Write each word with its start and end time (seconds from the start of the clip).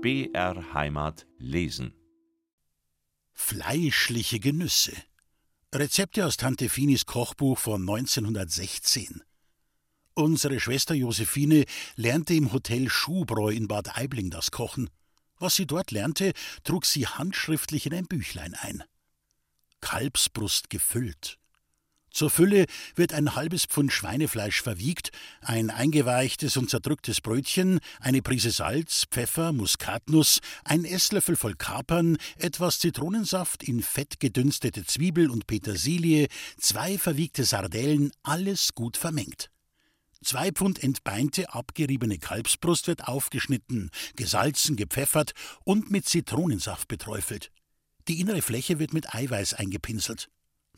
BR 0.00 0.74
Heimat 0.74 1.26
lesen. 1.38 1.92
Fleischliche 3.32 4.38
Genüsse. 4.38 4.92
Rezepte 5.74 6.24
aus 6.24 6.36
Tante 6.36 6.68
Finis 6.68 7.04
Kochbuch 7.04 7.58
von 7.58 7.80
1916. 7.80 9.24
Unsere 10.14 10.60
Schwester 10.60 10.94
Josephine 10.94 11.64
lernte 11.96 12.34
im 12.34 12.52
Hotel 12.52 12.88
Schuhbräu 12.88 13.48
in 13.48 13.66
Bad 13.66 13.98
Aibling 13.98 14.30
das 14.30 14.52
Kochen. 14.52 14.88
Was 15.40 15.56
sie 15.56 15.66
dort 15.66 15.90
lernte, 15.90 16.32
trug 16.62 16.86
sie 16.86 17.08
handschriftlich 17.08 17.86
in 17.86 17.94
ein 17.94 18.06
Büchlein 18.06 18.54
ein. 18.54 18.84
Kalbsbrust 19.80 20.70
gefüllt. 20.70 21.37
Zur 22.18 22.30
Fülle 22.30 22.66
wird 22.96 23.12
ein 23.12 23.36
halbes 23.36 23.66
Pfund 23.66 23.92
Schweinefleisch 23.92 24.60
verwiegt, 24.60 25.12
ein 25.40 25.70
eingeweichtes 25.70 26.56
und 26.56 26.68
zerdrücktes 26.68 27.20
Brötchen, 27.20 27.78
eine 28.00 28.22
Prise 28.22 28.50
Salz, 28.50 29.04
Pfeffer, 29.08 29.52
Muskatnuss, 29.52 30.40
ein 30.64 30.84
Esslöffel 30.84 31.36
voll 31.36 31.54
Kapern, 31.54 32.16
etwas 32.36 32.80
Zitronensaft, 32.80 33.62
in 33.62 33.84
Fett 33.84 34.18
gedünstete 34.18 34.84
Zwiebel 34.84 35.30
und 35.30 35.46
Petersilie, 35.46 36.26
zwei 36.58 36.98
verwiegte 36.98 37.44
Sardellen, 37.44 38.10
alles 38.24 38.74
gut 38.74 38.96
vermengt. 38.96 39.52
Zwei 40.20 40.50
Pfund 40.50 40.82
entbeinte, 40.82 41.54
abgeriebene 41.54 42.18
Kalbsbrust 42.18 42.88
wird 42.88 43.06
aufgeschnitten, 43.06 43.92
gesalzen, 44.16 44.74
gepfeffert 44.74 45.34
und 45.62 45.92
mit 45.92 46.08
Zitronensaft 46.08 46.88
beträufelt. 46.88 47.52
Die 48.08 48.18
innere 48.18 48.42
Fläche 48.42 48.80
wird 48.80 48.92
mit 48.92 49.14
Eiweiß 49.14 49.54
eingepinselt. 49.54 50.28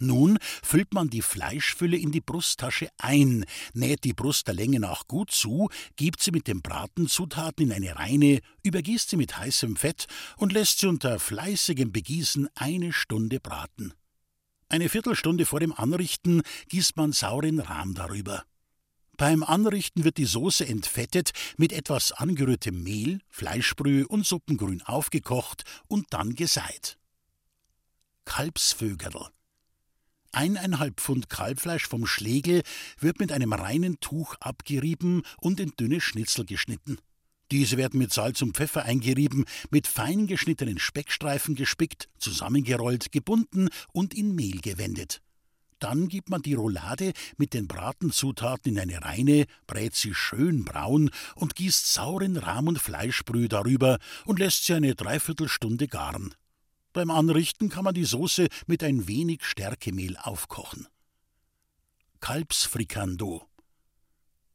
Nun 0.02 0.38
füllt 0.62 0.94
man 0.94 1.10
die 1.10 1.20
Fleischfülle 1.20 1.98
in 1.98 2.10
die 2.10 2.22
Brusttasche 2.22 2.88
ein, 2.96 3.44
näht 3.74 4.04
die 4.04 4.14
Brust 4.14 4.48
der 4.48 4.54
Länge 4.54 4.80
nach 4.80 5.06
gut 5.06 5.30
zu, 5.30 5.68
gibt 5.96 6.22
sie 6.22 6.30
mit 6.30 6.46
den 6.46 6.62
Bratenzutaten 6.62 7.66
in 7.66 7.72
eine 7.72 7.96
Reine, 7.96 8.40
übergießt 8.62 9.10
sie 9.10 9.18
mit 9.18 9.36
heißem 9.36 9.76
Fett 9.76 10.06
und 10.38 10.54
lässt 10.54 10.78
sie 10.78 10.86
unter 10.86 11.18
fleißigem 11.18 11.92
Begießen 11.92 12.48
eine 12.54 12.94
Stunde 12.94 13.40
braten. 13.40 13.92
Eine 14.70 14.88
Viertelstunde 14.88 15.44
vor 15.44 15.60
dem 15.60 15.74
Anrichten 15.74 16.40
gießt 16.68 16.96
man 16.96 17.12
sauren 17.12 17.60
Rahm 17.60 17.92
darüber. 17.92 18.44
Beim 19.18 19.42
Anrichten 19.42 20.04
wird 20.04 20.16
die 20.16 20.24
Soße 20.24 20.66
entfettet, 20.66 21.32
mit 21.58 21.74
etwas 21.74 22.12
angerührtem 22.12 22.82
Mehl, 22.82 23.20
Fleischbrühe 23.28 24.08
und 24.08 24.24
Suppengrün 24.24 24.80
aufgekocht 24.80 25.64
und 25.88 26.06
dann 26.08 26.34
geseit. 26.36 26.96
Kalbsvögerl 28.24 29.28
Eineinhalb 30.32 31.00
Pfund 31.00 31.28
Kalbfleisch 31.28 31.88
vom 31.88 32.06
Schlegel 32.06 32.62
wird 32.98 33.18
mit 33.18 33.32
einem 33.32 33.52
reinen 33.52 33.98
Tuch 34.00 34.36
abgerieben 34.40 35.22
und 35.40 35.58
in 35.58 35.72
dünne 35.78 36.00
Schnitzel 36.00 36.44
geschnitten. 36.44 36.98
Diese 37.50 37.76
werden 37.76 37.98
mit 37.98 38.12
Salz 38.12 38.40
und 38.42 38.56
Pfeffer 38.56 38.84
eingerieben, 38.84 39.44
mit 39.70 39.88
fein 39.88 40.28
geschnittenen 40.28 40.78
Speckstreifen 40.78 41.56
gespickt, 41.56 42.08
zusammengerollt, 42.18 43.10
gebunden 43.10 43.68
und 43.92 44.14
in 44.14 44.36
Mehl 44.36 44.60
gewendet. 44.60 45.20
Dann 45.80 46.08
gibt 46.08 46.28
man 46.28 46.42
die 46.42 46.54
Roulade 46.54 47.12
mit 47.38 47.54
den 47.54 47.66
Bratenzutaten 47.66 48.72
in 48.72 48.78
eine 48.78 49.02
Reine, 49.02 49.46
brät 49.66 49.96
sie 49.96 50.14
schön 50.14 50.64
braun 50.64 51.10
und 51.34 51.56
gießt 51.56 51.92
sauren 51.92 52.36
Rahm- 52.36 52.68
und 52.68 52.78
Fleischbrühe 52.78 53.48
darüber 53.48 53.98
und 54.26 54.38
lässt 54.38 54.64
sie 54.64 54.74
eine 54.74 54.94
Dreiviertelstunde 54.94 55.88
garen. 55.88 56.34
Beim 56.92 57.10
Anrichten 57.10 57.68
kann 57.68 57.84
man 57.84 57.94
die 57.94 58.04
Soße 58.04 58.48
mit 58.66 58.82
ein 58.82 59.06
wenig 59.06 59.44
Stärkemehl 59.44 60.16
aufkochen. 60.16 60.88
Kalbsfrikando. 62.20 63.46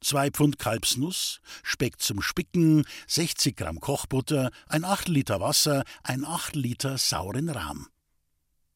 Zwei 0.02 0.30
Pfund 0.30 0.60
Kalbsnuss, 0.60 1.40
Speck 1.64 2.00
zum 2.02 2.22
Spicken, 2.22 2.86
60 3.08 3.56
Gramm 3.56 3.80
Kochbutter, 3.80 4.52
ein 4.68 4.84
Achtel 4.84 5.14
Liter 5.14 5.40
Wasser, 5.40 5.84
ein 6.04 6.26
Achtel 6.26 6.62
Liter 6.62 6.98
sauren 6.98 7.50
Rahm. 7.50 7.88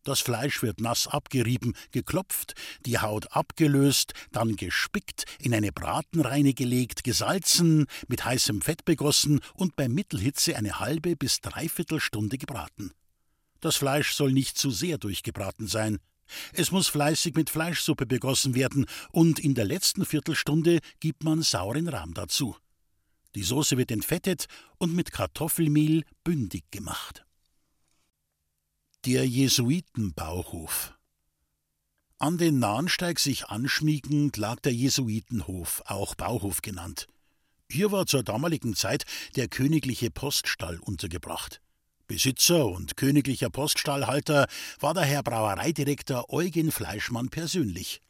Das 0.04 0.22
Fleisch 0.22 0.64
wird 0.64 0.80
nass 0.80 1.08
abgerieben, 1.08 1.76
geklopft, 1.92 2.54
die 2.86 2.98
Haut 3.00 3.34
abgelöst, 3.34 4.14
dann 4.32 4.56
gespickt, 4.56 5.26
in 5.40 5.54
eine 5.54 5.74
Bratenreine 5.74 6.54
gelegt, 6.54 7.04
gesalzen, 7.04 7.86
mit 8.08 8.24
heißem 8.24 8.62
Fett 8.62 8.86
begossen 8.86 9.42
und 9.54 9.76
bei 9.76 9.90
Mittelhitze 9.90 10.56
eine 10.56 10.80
halbe 10.80 11.18
bis 11.18 11.42
dreiviertel 11.42 12.00
Stunde 12.00 12.38
gebraten. 12.38 12.94
Das 13.60 13.76
Fleisch 13.76 14.14
soll 14.14 14.32
nicht 14.32 14.58
zu 14.58 14.72
sehr 14.72 14.98
durchgebraten 14.98 15.68
sein. 15.68 16.00
Es 16.54 16.72
muss 16.72 16.88
fleißig 16.88 17.36
mit 17.36 17.50
Fleischsuppe 17.50 18.06
begossen 18.06 18.56
werden, 18.56 18.86
und 19.12 19.40
in 19.40 19.56
der 19.56 19.66
letzten 19.66 20.06
Viertelstunde 20.06 20.80
gibt 21.00 21.24
man 21.24 21.42
sauren 21.42 21.88
Rahm 21.88 22.14
dazu. 22.14 22.56
Die 23.36 23.44
Soße 23.44 23.78
wird 23.78 23.92
entfettet 23.92 24.48
und 24.78 24.96
mit 24.96 25.12
Kartoffelmehl 25.12 26.04
bündig 26.24 26.72
gemacht. 26.72 27.26
Der 29.06 29.28
Jesuitenbauhof 29.28 30.94
An 32.18 32.38
den 32.38 32.60
Nahensteig 32.60 33.20
sich 33.20 33.46
anschmiegend 33.46 34.38
lag 34.38 34.60
der 34.62 34.74
Jesuitenhof, 34.74 35.82
auch 35.86 36.16
Bauhof 36.16 36.62
genannt. 36.62 37.08
Hier 37.72 37.92
war 37.92 38.08
zur 38.08 38.24
damaligen 38.24 38.76
Zeit 38.76 39.06
der 39.36 39.48
königliche 39.48 40.10
Poststall 40.10 40.80
untergebracht. 40.80 41.62
Besitzer 42.10 42.66
und 42.66 42.98
königlicher 42.98 43.52
Poststallhalter 43.52 44.48
war 44.80 44.96
der 44.96 45.04
Herr 45.04 45.22
Brauereidirektor 45.22 46.34
Eugen 46.34 46.72
Fleischmann 46.72 47.30
persönlich. 47.30 48.02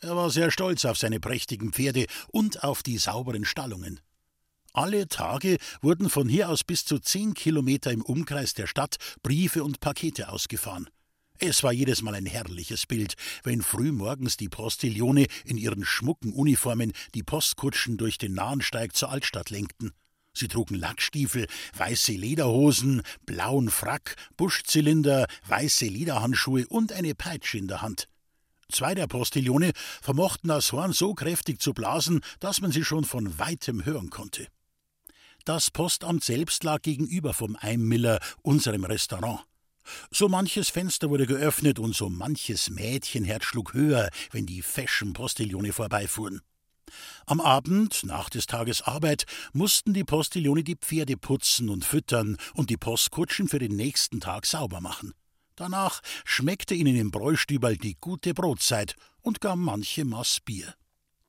Er 0.00 0.16
war 0.16 0.30
sehr 0.30 0.50
stolz 0.50 0.86
auf 0.86 0.96
seine 0.96 1.20
prächtigen 1.20 1.70
Pferde 1.70 2.06
und 2.28 2.64
auf 2.64 2.82
die 2.82 2.96
sauberen 2.96 3.44
Stallungen. 3.44 4.00
Alle 4.72 5.06
Tage 5.06 5.58
wurden 5.82 6.08
von 6.08 6.30
hier 6.30 6.48
aus 6.48 6.64
bis 6.64 6.86
zu 6.86 6.98
zehn 6.98 7.34
Kilometer 7.34 7.92
im 7.92 8.00
Umkreis 8.00 8.54
der 8.54 8.66
Stadt 8.66 8.96
Briefe 9.22 9.62
und 9.62 9.80
Pakete 9.80 10.30
ausgefahren. 10.30 10.88
Es 11.38 11.62
war 11.62 11.74
jedes 11.74 12.00
Mal 12.00 12.14
ein 12.14 12.24
herrliches 12.24 12.86
Bild, 12.86 13.16
wenn 13.42 13.60
frühmorgens 13.60 14.38
die 14.38 14.48
Postillone 14.48 15.26
in 15.44 15.58
ihren 15.58 15.84
schmucken 15.84 16.32
Uniformen 16.32 16.92
die 17.14 17.22
Postkutschen 17.22 17.98
durch 17.98 18.16
den 18.16 18.32
Nahensteig 18.32 18.96
zur 18.96 19.10
Altstadt 19.10 19.50
lenkten. 19.50 19.92
Sie 20.34 20.48
trugen 20.48 20.76
Lackstiefel, 20.76 21.46
weiße 21.76 22.12
Lederhosen, 22.12 23.02
blauen 23.26 23.70
Frack, 23.70 24.16
Buschzylinder, 24.36 25.26
weiße 25.46 25.86
Lederhandschuhe 25.86 26.66
und 26.68 26.92
eine 26.92 27.14
Peitsche 27.14 27.58
in 27.58 27.68
der 27.68 27.82
Hand. 27.82 28.08
Zwei 28.70 28.94
der 28.94 29.06
Postillone 29.06 29.72
vermochten 30.00 30.48
das 30.48 30.72
Horn 30.72 30.92
so 30.92 31.14
kräftig 31.14 31.60
zu 31.60 31.74
blasen, 31.74 32.22
dass 32.40 32.62
man 32.62 32.72
sie 32.72 32.84
schon 32.84 33.04
von 33.04 33.38
weitem 33.38 33.84
hören 33.84 34.08
konnte. 34.08 34.48
Das 35.44 35.70
Postamt 35.70 36.24
selbst 36.24 36.64
lag 36.64 36.80
gegenüber 36.82 37.34
vom 37.34 37.56
Eimmiller, 37.60 38.18
unserem 38.42 38.84
Restaurant. 38.84 39.40
So 40.10 40.28
manches 40.28 40.70
Fenster 40.70 41.10
wurde 41.10 41.26
geöffnet 41.26 41.78
und 41.78 41.94
so 41.94 42.08
manches 42.08 42.70
Mädchenherz 42.70 43.44
schlug 43.44 43.74
höher, 43.74 44.08
wenn 44.30 44.46
die 44.46 44.62
feschen 44.62 45.12
Postillone 45.12 45.72
vorbeifuhren. 45.72 46.40
Am 47.26 47.40
Abend, 47.40 48.04
nach 48.04 48.30
des 48.30 48.46
Tages 48.46 48.82
Arbeit, 48.82 49.24
mussten 49.52 49.94
die 49.94 50.04
Postillone 50.04 50.64
die 50.64 50.76
Pferde 50.76 51.16
putzen 51.16 51.68
und 51.68 51.84
füttern 51.84 52.36
und 52.54 52.70
die 52.70 52.76
Postkutschen 52.76 53.48
für 53.48 53.58
den 53.58 53.76
nächsten 53.76 54.20
Tag 54.20 54.46
sauber 54.46 54.80
machen. 54.80 55.12
Danach 55.56 56.00
schmeckte 56.24 56.74
ihnen 56.74 56.96
im 56.96 57.10
Bräustüberl 57.10 57.76
die 57.76 57.96
gute 58.00 58.34
Brotzeit 58.34 58.96
und 59.20 59.40
gar 59.40 59.56
manche 59.56 60.04
Maß 60.04 60.40
Bier. 60.44 60.74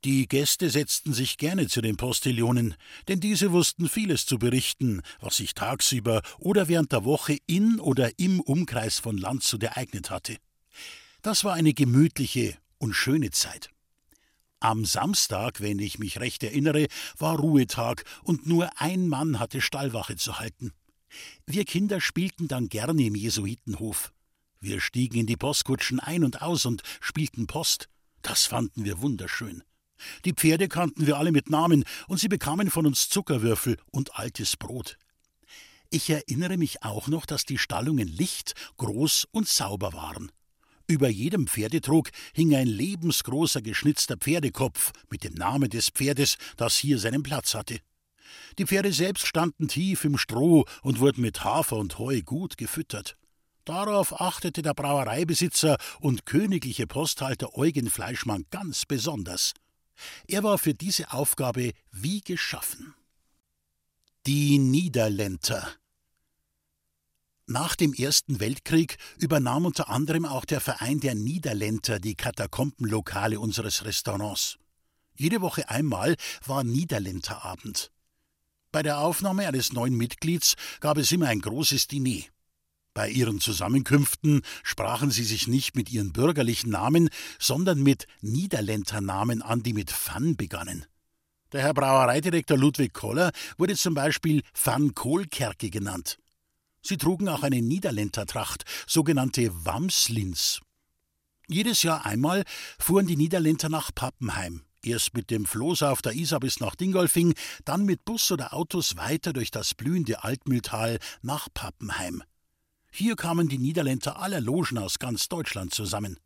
Die 0.04 0.28
Gäste 0.28 0.68
setzten 0.68 1.14
sich 1.14 1.38
gerne 1.38 1.66
zu 1.66 1.80
den 1.80 1.96
Postillonen, 1.96 2.74
denn 3.08 3.20
diese 3.20 3.52
wussten 3.52 3.88
vieles 3.88 4.26
zu 4.26 4.38
berichten, 4.38 5.00
was 5.20 5.36
sich 5.36 5.54
tagsüber 5.54 6.20
oder 6.38 6.68
während 6.68 6.92
der 6.92 7.06
Woche 7.06 7.38
in 7.46 7.80
oder 7.80 8.18
im 8.18 8.40
Umkreis 8.40 8.98
von 8.98 9.16
Landshut 9.16 9.62
ereignet 9.62 10.10
hatte. 10.10 10.36
Das 11.22 11.42
war 11.42 11.54
eine 11.54 11.72
gemütliche 11.72 12.54
und 12.76 12.92
schöne 12.92 13.30
Zeit. 13.30 13.70
Am 14.64 14.86
Samstag, 14.86 15.60
wenn 15.60 15.78
ich 15.78 15.98
mich 15.98 16.20
recht 16.20 16.42
erinnere, 16.42 16.86
war 17.18 17.36
Ruhetag 17.36 18.02
und 18.22 18.46
nur 18.46 18.70
ein 18.80 19.08
Mann 19.08 19.38
hatte 19.38 19.60
Stallwache 19.60 20.16
zu 20.16 20.38
halten. 20.38 20.72
Wir 21.44 21.66
Kinder 21.66 22.00
spielten 22.00 22.48
dann 22.48 22.70
gerne 22.70 23.04
im 23.04 23.14
Jesuitenhof. 23.14 24.10
Wir 24.60 24.80
stiegen 24.80 25.18
in 25.18 25.26
die 25.26 25.36
Postkutschen 25.36 26.00
ein 26.00 26.24
und 26.24 26.40
aus 26.40 26.64
und 26.64 26.80
spielten 27.02 27.46
Post. 27.46 27.90
Das 28.22 28.46
fanden 28.46 28.86
wir 28.86 29.02
wunderschön. 29.02 29.62
Die 30.24 30.32
Pferde 30.32 30.68
kannten 30.68 31.06
wir 31.06 31.18
alle 31.18 31.30
mit 31.30 31.50
Namen, 31.50 31.84
und 32.08 32.18
sie 32.18 32.28
bekamen 32.28 32.70
von 32.70 32.86
uns 32.86 33.10
Zuckerwürfel 33.10 33.76
und 33.90 34.18
altes 34.18 34.56
Brot. 34.56 34.96
Ich 35.90 36.08
erinnere 36.08 36.56
mich 36.56 36.82
auch 36.82 37.08
noch, 37.08 37.26
dass 37.26 37.44
die 37.44 37.58
Stallungen 37.58 38.08
licht, 38.08 38.54
groß 38.78 39.28
und 39.30 39.46
sauber 39.46 39.92
waren. 39.92 40.32
Über 40.86 41.08
jedem 41.08 41.46
Pferdetrog 41.46 42.10
hing 42.34 42.54
ein 42.54 42.66
lebensgroßer 42.66 43.62
geschnitzter 43.62 44.16
Pferdekopf 44.18 44.92
mit 45.10 45.24
dem 45.24 45.34
Namen 45.34 45.70
des 45.70 45.88
Pferdes, 45.88 46.36
das 46.56 46.76
hier 46.76 46.98
seinen 46.98 47.22
Platz 47.22 47.54
hatte. 47.54 47.78
Die 48.58 48.66
Pferde 48.66 48.92
selbst 48.92 49.26
standen 49.26 49.68
tief 49.68 50.04
im 50.04 50.18
Stroh 50.18 50.66
und 50.82 51.00
wurden 51.00 51.22
mit 51.22 51.42
Hafer 51.42 51.76
und 51.76 51.98
Heu 51.98 52.20
gut 52.22 52.58
gefüttert. 52.58 53.16
Darauf 53.64 54.20
achtete 54.20 54.60
der 54.60 54.74
Brauereibesitzer 54.74 55.78
und 56.00 56.26
königliche 56.26 56.86
Posthalter 56.86 57.56
Eugen 57.56 57.88
Fleischmann 57.88 58.44
ganz 58.50 58.84
besonders. 58.84 59.54
Er 60.28 60.42
war 60.42 60.58
für 60.58 60.74
diese 60.74 61.12
Aufgabe 61.12 61.72
wie 61.90 62.20
geschaffen. 62.20 62.94
Die 64.26 64.58
Niederländer 64.58 65.66
Nach 67.46 67.76
dem 67.76 67.92
Ersten 67.92 68.40
Weltkrieg 68.40 68.96
übernahm 69.18 69.66
unter 69.66 69.90
anderem 69.90 70.24
auch 70.24 70.46
der 70.46 70.62
Verein 70.62 71.00
der 71.00 71.14
Niederländer 71.14 72.00
die 72.00 72.14
Katakombenlokale 72.14 73.38
unseres 73.38 73.84
Restaurants. 73.84 74.56
Jede 75.14 75.42
Woche 75.42 75.68
einmal 75.68 76.16
war 76.46 76.64
Niederländerabend. 76.64 77.92
Bei 78.72 78.82
der 78.82 78.98
Aufnahme 78.98 79.46
eines 79.46 79.74
neuen 79.74 79.94
Mitglieds 79.94 80.54
gab 80.80 80.96
es 80.96 81.12
immer 81.12 81.28
ein 81.28 81.40
großes 81.40 81.86
Diner. 81.86 82.24
Bei 82.94 83.10
ihren 83.10 83.40
Zusammenkünften 83.40 84.40
sprachen 84.62 85.10
sie 85.10 85.24
sich 85.24 85.46
nicht 85.46 85.76
mit 85.76 85.90
ihren 85.90 86.12
bürgerlichen 86.12 86.70
Namen, 86.70 87.10
sondern 87.38 87.82
mit 87.82 88.06
Niederländernamen 88.22 89.42
an, 89.42 89.62
die 89.62 89.74
mit 89.74 89.92
Van 89.92 90.36
begannen. 90.36 90.86
Der 91.52 91.60
Herr 91.60 91.74
Brauereidirektor 91.74 92.56
Ludwig 92.56 92.94
Koller 92.94 93.32
wurde 93.58 93.76
zum 93.76 93.92
Beispiel 93.94 94.42
Van 94.54 94.94
Kohlkerke 94.94 95.68
genannt. 95.68 96.18
Sie 96.86 96.98
trugen 96.98 97.28
auch 97.28 97.42
eine 97.42 97.62
Niederländertracht, 97.62 98.64
sogenannte 98.86 99.50
Wamslins. 99.64 100.60
Jedes 101.48 101.82
Jahr 101.82 102.04
einmal 102.04 102.44
fuhren 102.78 103.06
die 103.06 103.16
Niederländer 103.16 103.70
nach 103.70 103.90
Pappenheim. 103.94 104.62
Erst 104.82 105.14
mit 105.14 105.30
dem 105.30 105.46
Floß 105.46 105.82
auf 105.84 106.02
der 106.02 106.12
Isar 106.12 106.40
bis 106.40 106.60
nach 106.60 106.74
Dingolfing, 106.74 107.34
dann 107.64 107.86
mit 107.86 108.04
Bus 108.04 108.30
oder 108.30 108.52
Autos 108.52 108.96
weiter 108.96 109.32
durch 109.32 109.50
das 109.50 109.74
blühende 109.74 110.24
Altmühltal 110.24 110.98
nach 111.22 111.48
Pappenheim. 111.54 112.22
Hier 112.92 113.16
kamen 113.16 113.48
die 113.48 113.58
Niederländer 113.58 114.20
aller 114.20 114.42
Logen 114.42 114.76
aus 114.76 114.98
ganz 114.98 115.28
Deutschland 115.28 115.72
zusammen. 115.72 116.18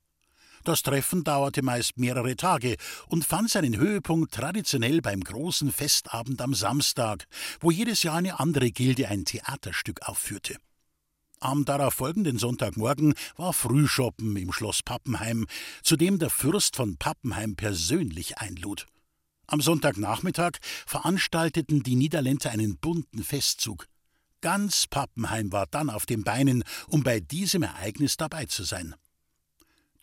Das 0.68 0.82
Treffen 0.82 1.24
dauerte 1.24 1.62
meist 1.62 1.96
mehrere 1.96 2.36
Tage 2.36 2.76
und 3.06 3.24
fand 3.24 3.48
seinen 3.48 3.78
Höhepunkt 3.78 4.34
traditionell 4.34 5.00
beim 5.00 5.24
großen 5.24 5.72
Festabend 5.72 6.42
am 6.42 6.52
Samstag, 6.52 7.24
wo 7.60 7.70
jedes 7.70 8.02
Jahr 8.02 8.16
eine 8.16 8.38
andere 8.38 8.70
Gilde 8.70 9.08
ein 9.08 9.24
Theaterstück 9.24 10.02
aufführte. 10.02 10.58
Am 11.40 11.64
darauf 11.64 11.94
folgenden 11.94 12.36
Sonntagmorgen 12.36 13.14
war 13.38 13.54
Frühschoppen 13.54 14.36
im 14.36 14.52
Schloss 14.52 14.82
Pappenheim, 14.82 15.46
zu 15.82 15.96
dem 15.96 16.18
der 16.18 16.28
Fürst 16.28 16.76
von 16.76 16.98
Pappenheim 16.98 17.56
persönlich 17.56 18.36
einlud. 18.36 18.84
Am 19.46 19.62
Sonntagnachmittag 19.62 20.58
veranstalteten 20.84 21.82
die 21.82 21.96
Niederländer 21.96 22.50
einen 22.50 22.76
bunten 22.76 23.24
Festzug. 23.24 23.86
Ganz 24.42 24.86
Pappenheim 24.86 25.50
war 25.50 25.64
dann 25.66 25.88
auf 25.88 26.04
den 26.04 26.24
Beinen, 26.24 26.62
um 26.88 27.02
bei 27.04 27.20
diesem 27.20 27.62
Ereignis 27.62 28.18
dabei 28.18 28.44
zu 28.44 28.64
sein. 28.64 28.94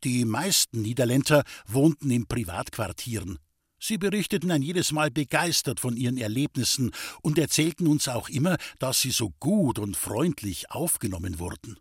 Die 0.05 0.23
meisten 0.23 0.83
Niederländer 0.83 1.43
wohnten 1.65 2.11
in 2.11 2.27
Privatquartieren. 2.27 3.39
Sie 3.79 3.97
berichteten 3.97 4.51
ein 4.51 4.61
jedes 4.61 4.91
Mal 4.91 5.09
begeistert 5.09 5.79
von 5.79 5.97
ihren 5.97 6.19
Erlebnissen 6.19 6.91
und 7.23 7.39
erzählten 7.39 7.87
uns 7.87 8.07
auch 8.07 8.29
immer, 8.29 8.57
dass 8.77 9.01
sie 9.01 9.09
so 9.09 9.31
gut 9.39 9.79
und 9.79 9.97
freundlich 9.97 10.69
aufgenommen 10.69 11.39
wurden. 11.39 11.79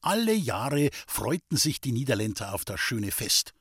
Alle 0.00 0.34
Jahre 0.34 0.90
freuten 1.06 1.56
sich 1.56 1.80
die 1.80 1.92
Niederländer 1.92 2.52
auf 2.52 2.64
das 2.64 2.80
schöne 2.80 3.12
Fest. 3.12 3.52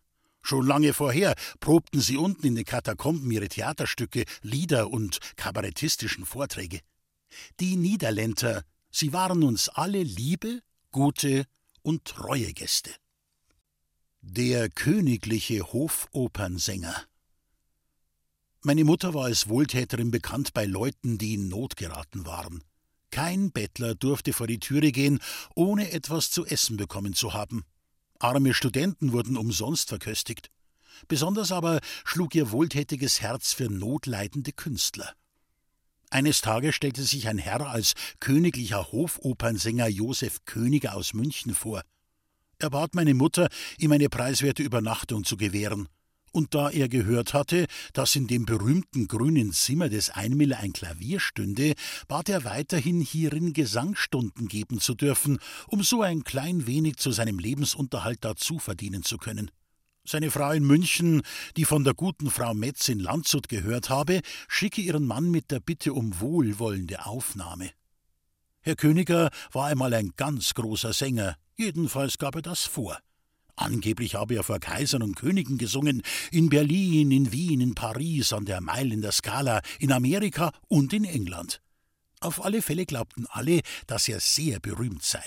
Schon 0.41 0.65
lange 0.65 0.93
vorher 0.93 1.35
probten 1.59 2.01
sie 2.01 2.17
unten 2.17 2.47
in 2.47 2.55
den 2.55 2.65
Katakomben 2.65 3.29
ihre 3.29 3.49
Theaterstücke, 3.49 4.25
Lieder 4.41 4.89
und 4.89 5.19
kabarettistischen 5.35 6.25
Vorträge. 6.25 6.79
Die 7.59 7.75
Niederländer, 7.75 8.63
sie 8.89 9.13
waren 9.13 9.43
uns 9.43 9.69
alle 9.69 10.01
liebe, 10.01 10.61
gute 10.91 11.45
und 11.83 12.05
treue 12.05 12.51
Gäste. 12.53 12.89
Der 14.27 14.69
königliche 14.69 15.71
Hofopernsänger. 15.71 17.05
Meine 18.63 18.83
Mutter 18.83 19.13
war 19.13 19.25
als 19.25 19.47
Wohltäterin 19.47 20.09
bekannt 20.09 20.51
bei 20.53 20.65
Leuten, 20.65 21.19
die 21.19 21.35
in 21.35 21.47
Not 21.47 21.77
geraten 21.77 22.25
waren. 22.25 22.63
Kein 23.11 23.51
Bettler 23.51 23.93
durfte 23.93 24.33
vor 24.33 24.47
die 24.47 24.59
Türe 24.59 24.91
gehen, 24.91 25.19
ohne 25.53 25.91
etwas 25.91 26.31
zu 26.31 26.43
essen 26.43 26.75
bekommen 26.75 27.13
zu 27.13 27.33
haben. 27.33 27.63
Arme 28.19 28.55
Studenten 28.55 29.13
wurden 29.13 29.37
umsonst 29.37 29.89
verköstigt. 29.89 30.49
Besonders 31.07 31.51
aber 31.51 31.79
schlug 32.03 32.33
ihr 32.33 32.51
wohltätiges 32.51 33.21
Herz 33.21 33.53
für 33.53 33.69
notleidende 33.69 34.53
Künstler. 34.53 35.13
Eines 36.09 36.41
Tages 36.41 36.73
stellte 36.73 37.03
sich 37.03 37.27
ein 37.27 37.37
Herr 37.37 37.69
als 37.69 37.93
königlicher 38.19 38.91
Hofopernsänger 38.91 39.87
Josef 39.87 40.43
Königer 40.45 40.95
aus 40.95 41.13
München 41.13 41.53
vor. 41.53 41.83
Er 42.59 42.69
bat 42.69 42.95
meine 42.95 43.13
Mutter, 43.13 43.49
ihm 43.77 43.91
eine 43.91 44.09
preiswerte 44.09 44.63
Übernachtung 44.63 45.23
zu 45.23 45.37
gewähren. 45.37 45.89
Und 46.31 46.53
da 46.53 46.69
er 46.69 46.89
gehört 46.89 47.33
hatte, 47.33 47.65
dass 47.93 48.15
in 48.17 48.27
dem 48.27 48.45
berühmten 48.45 49.07
grünen 49.07 49.53
Zimmer 49.53 49.87
des 49.87 50.09
Einmiller 50.09 50.59
ein 50.59 50.73
Klavier 50.73 51.21
stünde, 51.21 51.75
bat 52.09 52.27
er 52.27 52.43
weiterhin 52.43 52.99
hierin 52.99 53.53
Gesangsstunden 53.53 54.49
geben 54.49 54.81
zu 54.81 54.95
dürfen, 54.95 55.39
um 55.67 55.81
so 55.81 56.01
ein 56.01 56.25
klein 56.25 56.67
wenig 56.67 56.97
zu 56.97 57.11
seinem 57.11 57.39
Lebensunterhalt 57.39 58.19
dazu 58.25 58.59
verdienen 58.59 59.03
zu 59.03 59.17
können. 59.17 59.49
Seine 60.05 60.29
Frau 60.29 60.51
in 60.51 60.65
München, 60.65 61.21
die 61.55 61.65
von 61.65 61.85
der 61.85 61.93
guten 61.93 62.29
Frau 62.29 62.53
Metz 62.53 62.89
in 62.89 62.99
Landshut 62.99 63.47
gehört 63.47 63.89
habe, 63.89 64.19
schicke 64.49 64.81
ihren 64.81 65.05
Mann 65.05 65.31
mit 65.31 65.51
der 65.51 65.61
Bitte 65.61 65.93
um 65.93 66.19
wohlwollende 66.19 67.05
Aufnahme. 67.05 67.71
Herr 68.59 68.75
Königer 68.75 69.29
war 69.53 69.67
einmal 69.67 69.93
ein 69.93 70.11
ganz 70.17 70.53
großer 70.53 70.91
Sänger, 70.91 71.37
Jedenfalls 71.57 72.17
gab 72.17 72.35
er 72.35 72.41
das 72.41 72.63
vor. 72.63 72.99
Angeblich 73.55 74.15
habe 74.15 74.35
er 74.35 74.43
vor 74.43 74.59
Kaisern 74.59 75.01
und 75.01 75.15
Königen 75.15 75.57
gesungen, 75.57 76.03
in 76.31 76.49
Berlin, 76.49 77.11
in 77.11 77.31
Wien, 77.31 77.61
in 77.61 77.73
Paris, 77.73 78.33
an 78.33 78.45
der 78.45 78.59
Mailänder 78.59 79.13
Skala, 79.13 79.61
in 79.79 79.93
Amerika 79.93 80.51
und 80.67 80.91
in 80.91 81.05
England. 81.05 81.61
Auf 82.19 82.43
alle 82.43 82.61
Fälle 82.61 82.85
glaubten 82.85 83.27
alle, 83.29 83.61
dass 83.87 84.07
er 84.07 84.19
sehr 84.19 84.59
berühmt 84.59 85.03
sei. 85.03 85.23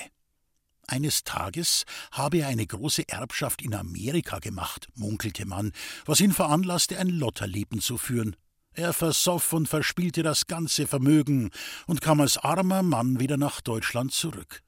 Eines 0.87 1.25
Tages 1.25 1.85
habe 2.13 2.39
er 2.39 2.49
eine 2.49 2.67
große 2.67 3.09
Erbschaft 3.09 3.63
in 3.63 3.75
Amerika 3.75 4.39
gemacht, 4.39 4.89
munkelte 4.95 5.47
man, 5.47 5.73
was 6.07 6.21
ihn 6.21 6.33
veranlasste, 6.33 6.99
ein 6.99 7.09
Lotterleben 7.09 7.81
zu 7.81 7.99
führen. 7.99 8.37
Er 8.73 8.93
versoff 8.93 9.53
und 9.53 9.69
verspielte 9.69 10.23
das 10.23 10.47
ganze 10.47 10.87
Vermögen 10.87 11.51
und 11.87 12.01
kam 12.01 12.21
als 12.21 12.39
armer 12.39 12.83
Mann 12.83 13.21
wieder 13.21 13.37
nach 13.37 13.61
Deutschland 13.61 14.13
zurück. 14.13 14.63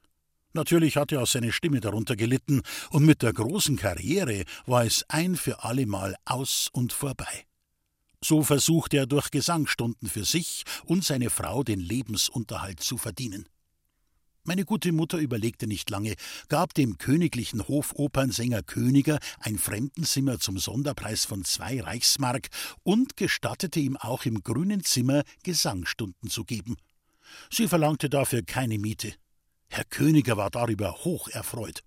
Natürlich 0.53 0.97
hatte 0.97 1.21
auch 1.21 1.27
seine 1.27 1.51
Stimme 1.51 1.79
darunter 1.79 2.15
gelitten, 2.15 2.61
und 2.89 3.05
mit 3.05 3.21
der 3.21 3.33
großen 3.33 3.77
Karriere 3.77 4.43
war 4.65 4.85
es 4.85 5.05
ein 5.07 5.35
für 5.35 5.63
allemal 5.63 6.15
aus 6.25 6.69
und 6.73 6.91
vorbei. 6.91 7.45
So 8.23 8.43
versuchte 8.43 8.97
er 8.97 9.07
durch 9.07 9.31
Gesangstunden 9.31 10.07
für 10.07 10.25
sich 10.25 10.63
und 10.85 11.03
seine 11.03 11.29
Frau 11.29 11.63
den 11.63 11.79
Lebensunterhalt 11.79 12.79
zu 12.81 12.97
verdienen. 12.97 13.47
Meine 14.43 14.65
gute 14.65 14.91
Mutter 14.91 15.19
überlegte 15.19 15.67
nicht 15.67 15.89
lange, 15.91 16.15
gab 16.49 16.73
dem 16.73 16.97
königlichen 16.97 17.67
Hofopernsänger 17.67 18.63
Königer 18.63 19.19
ein 19.39 19.59
Fremdenzimmer 19.59 20.39
zum 20.39 20.57
Sonderpreis 20.57 21.25
von 21.25 21.45
zwei 21.45 21.79
Reichsmark 21.79 22.49
und 22.81 23.17
gestattete 23.17 23.79
ihm 23.79 23.97
auch 23.97 24.25
im 24.25 24.41
grünen 24.41 24.83
Zimmer 24.83 25.23
Gesangstunden 25.43 26.29
zu 26.29 26.43
geben. 26.43 26.75
Sie 27.51 27.67
verlangte 27.67 28.09
dafür 28.09 28.41
keine 28.41 28.79
Miete. 28.79 29.13
Herr 29.73 29.85
Königer 29.85 30.35
war 30.35 30.49
darüber 30.49 31.05
hoch 31.05 31.29
erfreut. 31.29 31.81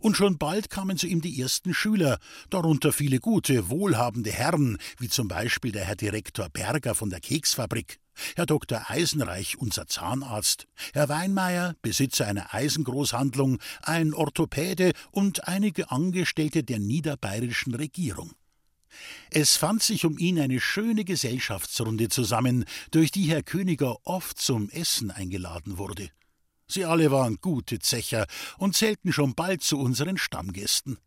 Und 0.00 0.16
schon 0.16 0.38
bald 0.38 0.70
kamen 0.70 0.98
zu 0.98 1.06
ihm 1.06 1.20
die 1.20 1.40
ersten 1.40 1.72
Schüler, 1.72 2.18
darunter 2.50 2.92
viele 2.92 3.20
gute, 3.20 3.70
wohlhabende 3.70 4.32
Herren, 4.32 4.76
wie 4.98 5.08
zum 5.08 5.28
Beispiel 5.28 5.70
der 5.70 5.84
Herr 5.84 5.94
Direktor 5.94 6.48
Berger 6.48 6.96
von 6.96 7.10
der 7.10 7.20
Keksfabrik, 7.20 8.00
Herr 8.34 8.46
Dr. 8.46 8.90
Eisenreich, 8.90 9.56
unser 9.56 9.86
Zahnarzt, 9.86 10.66
Herr 10.92 11.08
Weinmeier, 11.08 11.76
Besitzer 11.80 12.26
einer 12.26 12.52
Eisengroßhandlung, 12.52 13.60
ein 13.82 14.14
Orthopäde 14.14 14.90
und 15.12 15.46
einige 15.46 15.92
Angestellte 15.92 16.64
der 16.64 16.80
niederbayerischen 16.80 17.76
Regierung. 17.76 18.32
Es 19.30 19.56
fand 19.56 19.84
sich 19.84 20.04
um 20.04 20.18
ihn 20.18 20.40
eine 20.40 20.58
schöne 20.58 21.04
Gesellschaftsrunde 21.04 22.08
zusammen, 22.08 22.64
durch 22.90 23.12
die 23.12 23.30
Herr 23.30 23.44
Königer 23.44 24.04
oft 24.04 24.40
zum 24.40 24.70
Essen 24.70 25.12
eingeladen 25.12 25.78
wurde. 25.78 26.10
Sie 26.68 26.84
alle 26.84 27.10
waren 27.10 27.38
gute 27.40 27.78
Zecher 27.78 28.26
und 28.58 28.76
zählten 28.76 29.12
schon 29.12 29.34
bald 29.34 29.62
zu 29.62 29.78
unseren 29.78 30.18
Stammgästen. 30.18 30.98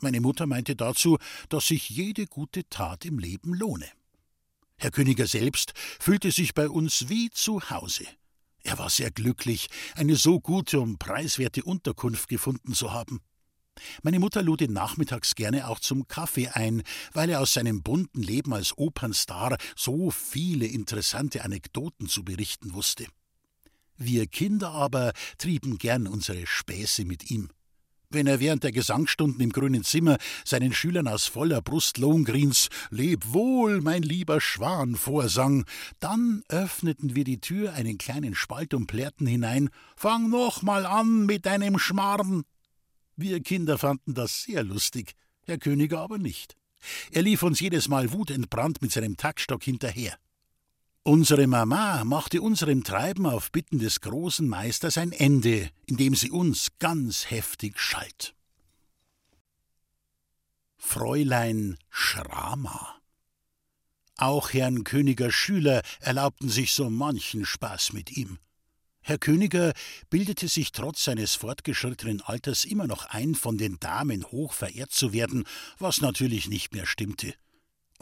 Meine 0.00 0.20
Mutter 0.20 0.46
meinte 0.46 0.74
dazu, 0.74 1.18
dass 1.48 1.68
sich 1.68 1.88
jede 1.88 2.26
gute 2.26 2.68
Tat 2.68 3.04
im 3.04 3.18
Leben 3.18 3.54
lohne. 3.54 3.88
Herr 4.76 4.90
Königer 4.90 5.26
selbst 5.26 5.72
fühlte 6.00 6.32
sich 6.32 6.52
bei 6.52 6.68
uns 6.68 7.08
wie 7.08 7.30
zu 7.30 7.70
Hause. 7.70 8.04
Er 8.64 8.78
war 8.78 8.90
sehr 8.90 9.10
glücklich, 9.10 9.68
eine 9.94 10.16
so 10.16 10.40
gute 10.40 10.80
und 10.80 10.98
preiswerte 10.98 11.62
Unterkunft 11.62 12.28
gefunden 12.28 12.74
zu 12.74 12.92
haben. 12.92 13.20
Meine 14.02 14.18
Mutter 14.18 14.42
lud 14.42 14.62
ihn 14.62 14.72
nachmittags 14.72 15.34
gerne 15.34 15.68
auch 15.68 15.80
zum 15.80 16.08
Kaffee 16.08 16.48
ein, 16.48 16.82
weil 17.12 17.30
er 17.30 17.40
aus 17.40 17.52
seinem 17.52 17.82
bunten 17.82 18.22
Leben 18.22 18.52
als 18.54 18.76
Opernstar 18.76 19.58
so 19.76 20.10
viele 20.10 20.66
interessante 20.66 21.44
Anekdoten 21.44 22.08
zu 22.08 22.24
berichten 22.24 22.74
wusste. 22.74 23.06
Wir 23.96 24.26
Kinder 24.26 24.70
aber 24.70 25.12
trieben 25.38 25.78
gern 25.78 26.06
unsere 26.06 26.46
Späße 26.46 27.04
mit 27.04 27.30
ihm. 27.30 27.50
Wenn 28.14 28.26
er 28.28 28.38
während 28.38 28.62
der 28.62 28.70
Gesangsstunden 28.70 29.40
im 29.40 29.50
grünen 29.50 29.82
Zimmer 29.82 30.18
seinen 30.44 30.72
Schülern 30.72 31.08
aus 31.08 31.26
voller 31.26 31.60
Brust 31.60 31.98
Lohngrins 31.98 32.68
Leb 32.90 33.24
wohl, 33.32 33.80
mein 33.80 34.04
lieber 34.04 34.40
Schwan 34.40 34.94
vorsang, 34.94 35.64
dann 35.98 36.44
öffneten 36.48 37.16
wir 37.16 37.24
die 37.24 37.40
Tür 37.40 37.72
einen 37.72 37.98
kleinen 37.98 38.36
Spalt 38.36 38.72
und 38.72 38.86
plärrten 38.86 39.26
hinein 39.26 39.68
Fang 39.96 40.30
noch 40.30 40.62
mal 40.62 40.86
an 40.86 41.26
mit 41.26 41.46
deinem 41.46 41.78
Schmarrn. 41.78 42.44
Wir 43.16 43.40
Kinder 43.40 43.78
fanden 43.78 44.14
das 44.14 44.44
sehr 44.44 44.62
lustig, 44.62 45.14
Herr 45.42 45.58
Königer 45.58 46.00
aber 46.00 46.18
nicht. 46.18 46.56
Er 47.10 47.22
lief 47.22 47.42
uns 47.42 47.58
jedes 47.58 47.88
Mal 47.88 48.12
wutentbrannt 48.12 48.80
mit 48.80 48.92
seinem 48.92 49.16
Taktstock 49.16 49.64
hinterher. 49.64 50.16
Unsere 51.06 51.46
Mama 51.46 52.02
machte 52.04 52.40
unserem 52.40 52.82
Treiben 52.82 53.26
auf 53.26 53.52
Bitten 53.52 53.78
des 53.78 54.00
großen 54.00 54.48
Meisters 54.48 54.96
ein 54.96 55.12
Ende, 55.12 55.70
indem 55.84 56.14
sie 56.14 56.30
uns 56.30 56.68
ganz 56.78 57.30
heftig 57.30 57.78
schalt. 57.78 58.34
Fräulein 60.78 61.76
Schrama. 61.90 63.02
Auch 64.16 64.54
Herrn 64.54 64.84
Königer 64.84 65.30
Schüler 65.30 65.82
erlaubten 66.00 66.48
sich 66.48 66.72
so 66.72 66.88
manchen 66.88 67.44
Spaß 67.44 67.92
mit 67.92 68.16
ihm. 68.16 68.38
Herr 69.02 69.18
Königer 69.18 69.74
bildete 70.08 70.48
sich 70.48 70.72
trotz 70.72 71.04
seines 71.04 71.34
fortgeschrittenen 71.34 72.22
Alters 72.22 72.64
immer 72.64 72.86
noch 72.86 73.04
ein, 73.10 73.34
von 73.34 73.58
den 73.58 73.78
Damen 73.78 74.24
hoch 74.24 74.54
verehrt 74.54 74.92
zu 74.92 75.12
werden, 75.12 75.44
was 75.76 76.00
natürlich 76.00 76.48
nicht 76.48 76.72
mehr 76.72 76.86
stimmte 76.86 77.34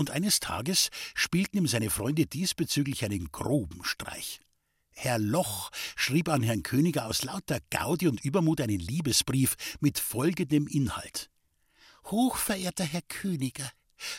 und 0.03 0.11
eines 0.11 0.41
Tages 0.41 0.91
spielten 1.15 1.59
ihm 1.59 1.69
seine 1.69 1.89
Freunde 1.89 2.27
diesbezüglich 2.27 3.05
einen 3.05 3.31
groben 3.31 3.85
Streich. 3.85 4.41
Herr 4.91 5.21
Loch 5.21 5.71
schrieb 5.95 6.29
an 6.29 6.43
Herrn 6.43 6.65
Königer 6.65 7.07
aus 7.07 7.23
lauter 7.23 7.61
Gaudi 7.71 8.09
und 8.09 8.25
Übermut 8.25 8.61
einen 8.61 8.81
Liebesbrief 8.81 9.55
mit 9.79 10.01
folgendem 10.01 10.67
Inhalt. 10.67 11.31
Hochverehrter 12.07 12.83
Herr 12.83 13.03
Königer, 13.03 13.71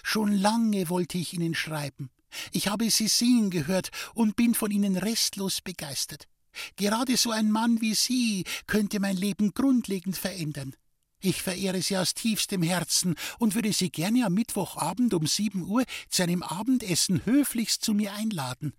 schon 0.03 0.31
lange 0.31 0.87
wollte 0.87 1.17
ich 1.17 1.33
Ihnen 1.33 1.53
schreiben. 1.53 2.09
Ich 2.53 2.69
habe 2.69 2.89
Sie 2.89 3.09
singen 3.09 3.49
gehört 3.49 3.91
und 4.13 4.37
bin 4.37 4.55
von 4.55 4.71
Ihnen 4.71 4.95
restlos 4.95 5.59
begeistert. 5.59 6.29
Gerade 6.77 7.17
so 7.17 7.31
ein 7.31 7.51
Mann 7.51 7.81
wie 7.81 7.93
Sie 7.93 8.45
könnte 8.67 9.01
mein 9.01 9.17
Leben 9.17 9.53
grundlegend 9.53 10.17
verändern. 10.17 10.77
Ich 11.25 11.41
verehre 11.41 11.81
Sie 11.81 11.95
aus 11.97 12.15
tiefstem 12.15 12.61
Herzen 12.61 13.15
und 13.39 13.55
würde 13.55 13.71
Sie 13.71 13.89
gerne 13.89 14.25
am 14.25 14.33
Mittwochabend 14.33 15.13
um 15.13 15.25
sieben 15.25 15.63
Uhr 15.69 15.85
zu 16.09 16.21
einem 16.21 16.43
Abendessen 16.43 17.25
höflichst 17.25 17.81
zu 17.81 17.93
mir 17.93 18.11
einladen. 18.11 18.73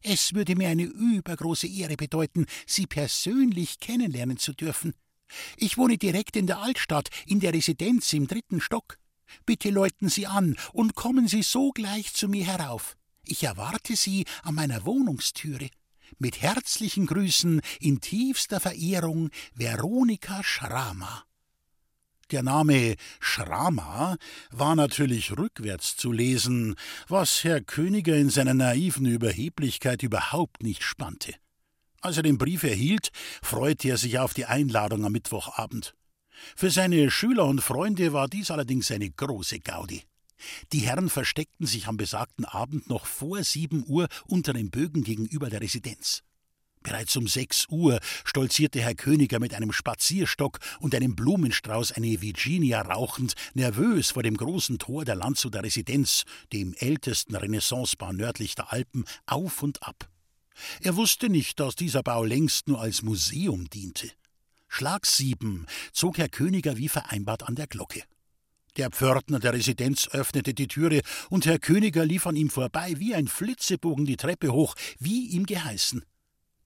Es 0.00 0.32
würde 0.32 0.56
mir 0.56 0.70
eine 0.70 0.84
übergroße 0.84 1.66
Ehre 1.66 1.96
bedeuten, 1.96 2.46
Sie 2.66 2.86
persönlich 2.86 3.78
kennenlernen 3.78 4.38
zu 4.38 4.54
dürfen. 4.54 4.94
Ich 5.58 5.76
wohne 5.76 5.98
direkt 5.98 6.34
in 6.34 6.46
der 6.46 6.60
Altstadt, 6.60 7.10
in 7.26 7.40
der 7.40 7.52
Residenz 7.52 8.10
im 8.14 8.26
dritten 8.26 8.62
Stock. 8.62 8.96
Bitte 9.44 9.68
läuten 9.68 10.08
Sie 10.08 10.26
an 10.26 10.56
und 10.72 10.94
kommen 10.94 11.28
Sie 11.28 11.42
sogleich 11.42 12.14
zu 12.14 12.26
mir 12.26 12.46
herauf. 12.46 12.96
Ich 13.26 13.44
erwarte 13.44 13.96
Sie 13.96 14.24
an 14.44 14.54
meiner 14.54 14.86
Wohnungstüre. 14.86 15.68
Mit 16.18 16.40
herzlichen 16.40 17.04
Grüßen 17.04 17.60
in 17.80 18.00
tiefster 18.00 18.60
Verehrung 18.60 19.28
Veronika 19.54 20.42
Schrama. 20.42 21.26
Der 22.32 22.42
Name 22.42 22.96
Schrama 23.20 24.16
war 24.50 24.74
natürlich 24.74 25.36
rückwärts 25.36 25.96
zu 25.96 26.12
lesen, 26.12 26.76
was 27.06 27.44
Herr 27.44 27.60
Königer 27.60 28.16
in 28.16 28.30
seiner 28.30 28.54
naiven 28.54 29.04
Überheblichkeit 29.04 30.02
überhaupt 30.02 30.62
nicht 30.62 30.82
spannte. 30.82 31.34
Als 32.00 32.16
er 32.16 32.22
den 32.22 32.38
Brief 32.38 32.62
erhielt, 32.62 33.10
freute 33.42 33.90
er 33.90 33.98
sich 33.98 34.18
auf 34.18 34.32
die 34.32 34.46
Einladung 34.46 35.04
am 35.04 35.12
Mittwochabend. 35.12 35.94
Für 36.56 36.70
seine 36.70 37.10
Schüler 37.10 37.44
und 37.44 37.60
Freunde 37.60 38.14
war 38.14 38.28
dies 38.28 38.50
allerdings 38.50 38.90
eine 38.90 39.10
große 39.10 39.60
Gaudi. 39.60 40.02
Die 40.72 40.80
Herren 40.80 41.10
versteckten 41.10 41.66
sich 41.66 41.86
am 41.86 41.98
besagten 41.98 42.46
Abend 42.46 42.88
noch 42.88 43.04
vor 43.04 43.44
sieben 43.44 43.84
Uhr 43.86 44.08
unter 44.26 44.54
den 44.54 44.70
Bögen 44.70 45.04
gegenüber 45.04 45.50
der 45.50 45.60
Residenz. 45.60 46.22
Bereits 46.82 47.16
um 47.16 47.26
sechs 47.28 47.66
Uhr 47.68 48.00
stolzierte 48.24 48.80
Herr 48.80 48.94
Königer 48.94 49.38
mit 49.38 49.54
einem 49.54 49.72
Spazierstock 49.72 50.58
und 50.80 50.94
einem 50.94 51.14
Blumenstrauß 51.14 51.92
eine 51.92 52.20
Virginia 52.20 52.82
rauchend, 52.82 53.34
nervös 53.54 54.10
vor 54.10 54.22
dem 54.22 54.36
großen 54.36 54.78
Tor 54.78 55.04
der 55.04 55.14
Landshuter 55.14 55.62
Residenz, 55.62 56.24
dem 56.52 56.74
ältesten 56.74 57.36
Renaissancebau 57.36 58.12
nördlich 58.12 58.54
der 58.54 58.72
Alpen, 58.72 59.04
auf 59.26 59.62
und 59.62 59.82
ab. 59.82 60.08
Er 60.80 60.96
wusste 60.96 61.28
nicht, 61.28 61.60
dass 61.60 61.76
dieser 61.76 62.02
Bau 62.02 62.24
längst 62.24 62.68
nur 62.68 62.80
als 62.80 63.02
Museum 63.02 63.68
diente. 63.70 64.10
Schlag 64.68 65.06
sieben 65.06 65.66
zog 65.92 66.18
Herr 66.18 66.28
Königer 66.28 66.76
wie 66.78 66.88
vereinbart 66.88 67.42
an 67.42 67.54
der 67.54 67.66
Glocke. 67.66 68.02
Der 68.78 68.90
Pförtner 68.90 69.38
der 69.38 69.52
Residenz 69.52 70.08
öffnete 70.08 70.54
die 70.54 70.66
Türe, 70.66 71.02
und 71.28 71.44
Herr 71.44 71.58
Königer 71.58 72.06
lief 72.06 72.26
an 72.26 72.36
ihm 72.36 72.48
vorbei 72.48 72.94
wie 72.96 73.14
ein 73.14 73.28
Flitzebogen 73.28 74.06
die 74.06 74.16
Treppe 74.16 74.52
hoch, 74.52 74.74
wie 74.98 75.26
ihm 75.28 75.44
geheißen. 75.44 76.02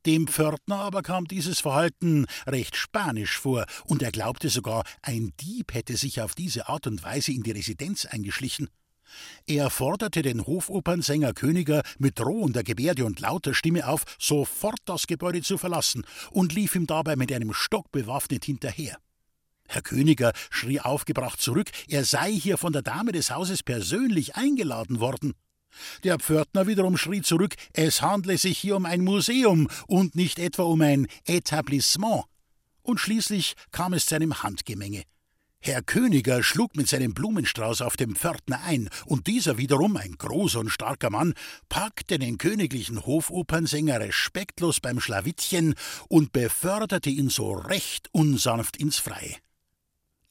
Dem 0.07 0.29
Pförtner 0.29 0.77
aber 0.77 1.03
kam 1.03 1.27
dieses 1.27 1.59
Verhalten 1.59 2.27
recht 2.47 2.77
spanisch 2.77 3.39
vor, 3.39 3.67
und 3.87 4.03
er 4.03 4.13
glaubte 4.13 4.51
sogar, 4.51 4.85
ein 5.03 5.33
Dieb 5.41 5.75
hätte 5.75 5.97
sich 5.97 6.21
auf 6.21 6.37
diese 6.37 6.69
Art 6.69 6.87
und 6.87 7.03
Weise 7.03 7.33
in 7.33 7.43
die 7.43 7.51
Residenz 7.51 8.07
eingeschlichen. 8.07 8.69
Er 9.47 9.69
forderte 9.69 10.23
den 10.23 10.47
Hofopernsänger 10.47 11.33
Königer 11.33 11.83
mit 11.99 12.21
drohender 12.21 12.63
Gebärde 12.63 13.05
und 13.05 13.19
lauter 13.19 13.53
Stimme 13.53 13.89
auf, 13.89 14.05
sofort 14.21 14.79
das 14.85 15.09
Gebäude 15.09 15.43
zu 15.43 15.59
verlassen, 15.59 16.05
und 16.31 16.53
lief 16.53 16.77
ihm 16.77 16.87
dabei 16.87 17.17
mit 17.17 17.33
einem 17.33 17.53
Stock 17.53 17.91
bewaffnet 17.91 18.45
hinterher. 18.45 18.99
Herr 19.67 19.83
Königer 19.83 20.33
schrie 20.51 20.79
aufgebracht 20.79 21.41
zurück, 21.41 21.71
er 21.89 22.05
sei 22.05 22.31
hier 22.33 22.59
von 22.59 22.73
der 22.73 22.83
Dame 22.83 23.11
des 23.11 23.33
Hauses 23.33 23.65
persönlich 23.65 24.37
eingeladen 24.37 25.01
worden. 25.01 25.35
Der 26.05 26.19
Pförtner 26.19 26.67
wiederum 26.67 26.97
schrie 26.97 27.23
zurück, 27.23 27.55
es 27.73 28.03
handle 28.03 28.39
sich 28.39 28.59
hier 28.59 28.77
um 28.77 28.87
ein 28.87 29.03
Museum 29.03 29.69
und 29.87 30.15
nicht 30.15 30.39
etwa 30.39 30.63
um 30.63 30.81
ein 30.81 31.07
Etablissement. 31.25 32.25
Und 32.83 33.01
schließlich 33.01 33.55
kam 33.73 33.93
es 33.93 34.07
zu 34.07 34.15
einem 34.15 34.43
Handgemenge. 34.43 35.03
Herr 35.61 35.83
Königer 35.83 36.45
schlug 36.45 36.77
mit 36.77 36.89
seinem 36.89 37.13
Blumenstrauß 37.13 37.83
auf 37.83 37.97
den 37.97 38.15
Pförtner 38.15 38.61
ein, 38.63 38.89
und 39.05 39.27
dieser 39.27 39.59
wiederum, 39.59 39.97
ein 39.97 40.15
großer 40.17 40.61
und 40.61 40.71
starker 40.71 41.11
Mann, 41.11 41.35
packte 41.69 42.21
den 42.21 42.39
königlichen 42.39 43.05
Hofopernsänger 43.05 43.99
respektlos 43.99 44.79
beim 44.81 45.01
Schlawittchen 45.01 45.75
und 46.09 46.33
beförderte 46.33 47.11
ihn 47.11 47.31
so 47.31 47.53
recht 47.53 48.09
unsanft 48.13 48.77
ins 48.77 48.99
Freie. 48.99 49.37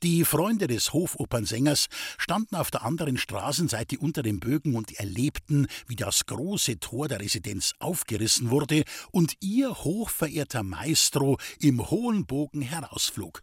Die 0.06 0.24
Freunde 0.24 0.68
des 0.68 0.94
Hofopernsängers 0.94 1.88
standen 2.20 2.58
auf 2.58 2.70
der 2.70 2.84
anderen 2.84 3.18
Straßenseite 3.18 3.98
unter 3.98 4.22
den 4.22 4.40
Bögen 4.40 4.76
und 4.76 4.92
erlebten, 5.00 5.66
wie 5.88 5.96
das 5.96 6.28
große 6.28 6.80
Tor 6.80 7.08
der 7.08 7.22
Residenz 7.22 7.74
aufgerissen 7.80 8.52
wurde 8.52 8.84
und 9.10 9.34
ihr 9.40 9.74
hochverehrter 9.74 10.62
Maestro 10.62 11.40
im 11.60 11.90
hohen 11.90 12.28
Bogen 12.28 12.62
herausflog. 12.62 13.42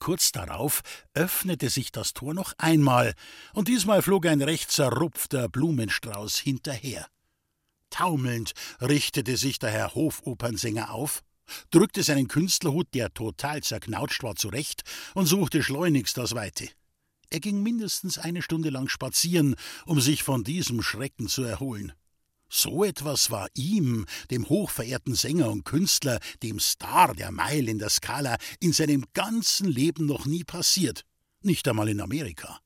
Kurz 0.00 0.32
darauf 0.32 0.80
öffnete 1.14 1.70
sich 1.70 1.92
das 1.92 2.14
Tor 2.14 2.34
noch 2.34 2.52
einmal, 2.58 3.14
und 3.54 3.68
diesmal 3.68 4.02
flog 4.02 4.26
ein 4.26 4.42
recht 4.42 4.72
zerrupfter 4.72 5.48
Blumenstrauß 5.48 6.36
hinterher. 6.36 7.06
Taumelnd 7.90 8.54
richtete 8.80 9.36
sich 9.36 9.60
der 9.60 9.70
Herr 9.70 9.94
Hofopernsänger 9.94 10.90
auf, 10.90 11.22
drückte 11.70 12.02
seinen 12.02 12.28
Künstlerhut, 12.28 12.88
der 12.94 13.12
total 13.12 13.62
zerknautscht 13.62 14.22
war, 14.22 14.36
zurecht 14.36 14.82
und 15.14 15.26
suchte 15.26 15.62
schleunigst 15.62 16.16
das 16.16 16.34
Weite. 16.34 16.68
Er 17.30 17.40
ging 17.40 17.62
mindestens 17.62 18.18
eine 18.18 18.42
Stunde 18.42 18.68
lang 18.68 18.88
spazieren, 18.88 19.56
um 19.86 20.00
sich 20.00 20.22
von 20.22 20.44
diesem 20.44 20.82
Schrecken 20.82 21.28
zu 21.28 21.42
erholen. 21.42 21.92
So 22.50 22.84
etwas 22.84 23.30
war 23.30 23.48
ihm, 23.54 24.04
dem 24.30 24.46
hochverehrten 24.46 25.14
Sänger 25.14 25.50
und 25.50 25.64
Künstler, 25.64 26.20
dem 26.42 26.60
Star 26.60 27.14
der 27.14 27.32
Meile 27.32 27.70
in 27.70 27.78
der 27.78 27.88
Skala, 27.88 28.36
in 28.60 28.74
seinem 28.74 29.06
ganzen 29.14 29.66
Leben 29.66 30.04
noch 30.04 30.26
nie 30.26 30.44
passiert, 30.44 31.06
nicht 31.40 31.66
einmal 31.66 31.88
in 31.88 32.02
Amerika. 32.02 32.60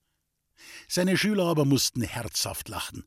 Seine 0.88 1.16
Schüler 1.16 1.44
aber 1.44 1.64
mussten 1.64 2.02
herzhaft 2.02 2.68
lachen. 2.68 3.04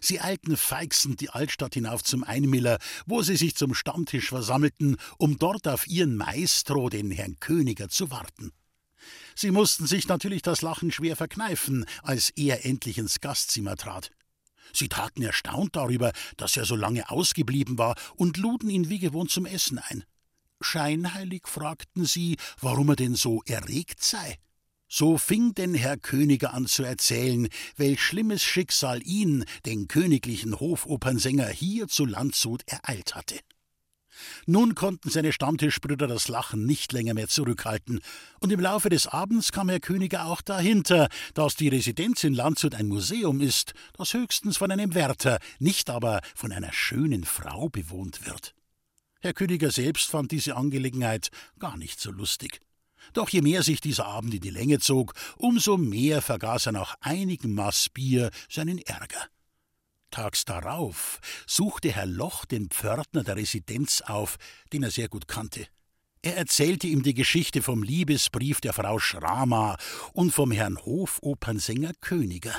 Sie 0.00 0.20
eilten 0.20 0.56
feixend 0.56 1.20
die 1.20 1.30
Altstadt 1.30 1.74
hinauf 1.74 2.02
zum 2.04 2.24
Einmiller, 2.24 2.78
wo 3.06 3.22
sie 3.22 3.36
sich 3.36 3.54
zum 3.56 3.74
Stammtisch 3.74 4.28
versammelten, 4.28 4.96
um 5.18 5.38
dort 5.38 5.66
auf 5.68 5.86
ihren 5.86 6.16
Maestro, 6.16 6.88
den 6.88 7.10
Herrn 7.10 7.38
Königer, 7.40 7.88
zu 7.88 8.10
warten. 8.10 8.52
Sie 9.34 9.50
mussten 9.50 9.86
sich 9.86 10.08
natürlich 10.08 10.42
das 10.42 10.62
Lachen 10.62 10.90
schwer 10.90 11.16
verkneifen, 11.16 11.86
als 12.02 12.30
er 12.30 12.64
endlich 12.64 12.98
ins 12.98 13.20
Gastzimmer 13.20 13.76
trat. 13.76 14.10
Sie 14.72 14.88
taten 14.88 15.22
erstaunt 15.22 15.76
darüber, 15.76 16.12
dass 16.36 16.56
er 16.56 16.64
so 16.64 16.76
lange 16.76 17.10
ausgeblieben 17.10 17.78
war, 17.78 17.94
und 18.16 18.36
luden 18.36 18.68
ihn 18.68 18.88
wie 18.88 18.98
gewohnt 18.98 19.30
zum 19.30 19.46
Essen 19.46 19.78
ein. 19.78 20.04
Scheinheilig 20.60 21.46
fragten 21.46 22.04
sie, 22.04 22.36
warum 22.60 22.90
er 22.90 22.96
denn 22.96 23.14
so 23.14 23.42
erregt 23.46 24.02
sei. 24.02 24.38
So 24.88 25.18
fing 25.18 25.54
denn 25.54 25.74
Herr 25.74 25.98
Königer 25.98 26.54
an 26.54 26.66
zu 26.66 26.82
erzählen, 26.82 27.48
welch 27.76 28.02
schlimmes 28.02 28.42
Schicksal 28.42 29.06
ihn, 29.06 29.44
den 29.66 29.86
königlichen 29.86 30.58
Hofopernsänger, 30.58 31.48
hier 31.48 31.88
zu 31.88 32.06
Landshut 32.06 32.62
ereilt 32.66 33.14
hatte. 33.14 33.38
Nun 34.46 34.74
konnten 34.74 35.10
seine 35.10 35.32
Stammtischbrüder 35.32 36.06
das 36.06 36.28
Lachen 36.28 36.64
nicht 36.64 36.92
länger 36.92 37.12
mehr 37.12 37.28
zurückhalten, 37.28 38.00
und 38.40 38.50
im 38.50 38.60
Laufe 38.60 38.88
des 38.88 39.06
Abends 39.06 39.52
kam 39.52 39.68
Herr 39.68 39.78
Königer 39.78 40.24
auch 40.24 40.40
dahinter, 40.40 41.08
dass 41.34 41.54
die 41.54 41.68
Residenz 41.68 42.24
in 42.24 42.32
Landshut 42.32 42.74
ein 42.74 42.88
Museum 42.88 43.42
ist, 43.42 43.74
das 43.92 44.14
höchstens 44.14 44.56
von 44.56 44.70
einem 44.70 44.94
Wärter, 44.94 45.38
nicht 45.58 45.90
aber 45.90 46.22
von 46.34 46.50
einer 46.50 46.72
schönen 46.72 47.24
Frau 47.24 47.68
bewohnt 47.68 48.26
wird. 48.26 48.54
Herr 49.20 49.34
Königer 49.34 49.70
selbst 49.70 50.10
fand 50.10 50.32
diese 50.32 50.56
Angelegenheit 50.56 51.28
gar 51.58 51.76
nicht 51.76 52.00
so 52.00 52.10
lustig. 52.10 52.60
Doch 53.12 53.28
je 53.28 53.42
mehr 53.42 53.62
sich 53.62 53.80
dieser 53.80 54.06
Abend 54.06 54.34
in 54.34 54.40
die 54.40 54.50
Länge 54.50 54.78
zog, 54.78 55.14
umso 55.36 55.76
mehr 55.76 56.22
vergaß 56.22 56.66
er 56.66 56.72
nach 56.72 56.96
einigen 57.00 57.54
Maß 57.54 57.90
Bier 57.90 58.30
seinen 58.48 58.78
Ärger. 58.78 59.28
Tags 60.10 60.44
darauf 60.44 61.20
suchte 61.46 61.92
Herr 61.92 62.06
Loch 62.06 62.44
den 62.44 62.70
Pförtner 62.70 63.24
der 63.24 63.36
Residenz 63.36 64.00
auf, 64.00 64.38
den 64.72 64.82
er 64.82 64.90
sehr 64.90 65.08
gut 65.08 65.28
kannte. 65.28 65.66
Er 66.22 66.36
erzählte 66.36 66.86
ihm 66.86 67.02
die 67.02 67.14
Geschichte 67.14 67.62
vom 67.62 67.82
Liebesbrief 67.82 68.60
der 68.60 68.72
Frau 68.72 68.98
Schrama 68.98 69.76
und 70.12 70.32
vom 70.32 70.50
Herrn 70.50 70.78
Hofopernsänger 70.78 71.92
Königer. 72.00 72.54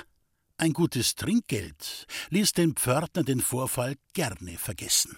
Ein 0.58 0.74
gutes 0.74 1.16
Trinkgeld 1.16 2.06
ließ 2.30 2.54
den 2.54 2.76
Pförtner 2.76 3.24
den 3.24 3.42
Vorfall 3.42 3.96
gerne 4.14 4.58
vergessen. 4.58 5.18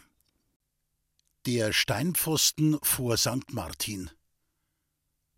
Der 1.45 1.73
Steinpfosten 1.73 2.77
vor 2.83 3.17
St. 3.17 3.51
Martin. 3.51 4.11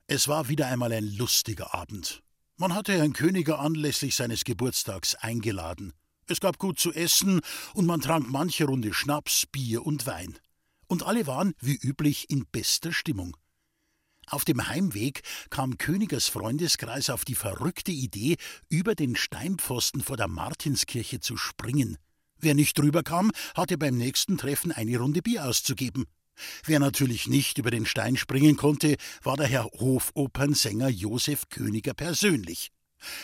Es 0.08 0.28
war 0.28 0.50
wieder 0.50 0.68
einmal 0.68 0.92
ein 0.92 1.16
lustiger 1.16 1.74
Abend. 1.74 2.24
Man 2.58 2.76
hatte 2.76 2.94
Herrn 2.94 3.14
Königer 3.14 3.60
anlässlich 3.60 4.16
seines 4.16 4.44
Geburtstags 4.44 5.16
eingeladen. 5.16 5.94
Es 6.28 6.42
gab 6.42 6.58
gut 6.60 6.78
zu 6.78 6.92
essen 6.92 7.40
und 7.74 7.86
man 7.86 8.02
trank 8.02 8.30
manche 8.30 8.66
Runde 8.66 8.94
Schnaps, 8.94 9.46
Bier 9.52 9.86
und 9.86 10.06
Wein. 10.06 10.38
Und 10.88 11.04
alle 11.04 11.26
waren, 11.26 11.54
wie 11.60 11.76
üblich, 11.76 12.30
in 12.30 12.46
bester 12.52 12.92
Stimmung. 12.92 13.38
Auf 14.28 14.44
dem 14.44 14.68
Heimweg 14.68 15.22
kam 15.50 15.78
Königers 15.78 16.28
Freundeskreis 16.28 17.10
auf 17.10 17.24
die 17.24 17.36
verrückte 17.36 17.92
Idee, 17.92 18.36
über 18.70 18.96
den 18.96 19.16
Steinpfosten 19.16 20.02
vor 20.02 20.18
der 20.18 20.28
Martinskirche 20.28 21.22
zu 21.22 21.38
springen. 21.38 21.98
Wer 22.38 22.56
nicht 22.56 22.78
drüber 22.78 23.04
kam, 23.04 23.32
hatte 23.56 23.78
beim 23.78 23.98
nächsten 23.98 24.38
Treffen 24.38 24.74
eine 24.74 24.98
Runde 24.98 25.22
Bier 25.22 25.46
auszugeben. 25.46 26.06
Wer 26.66 26.80
natürlich 26.80 27.28
nicht 27.28 27.58
über 27.58 27.72
den 27.72 27.86
Stein 27.86 28.18
springen 28.18 28.58
konnte, 28.58 28.96
war 29.22 29.38
der 29.38 29.48
Herr 29.48 29.66
Hofopernsänger 29.66 30.90
Josef 30.90 31.50
Königer 31.50 31.94
persönlich. 31.94 32.72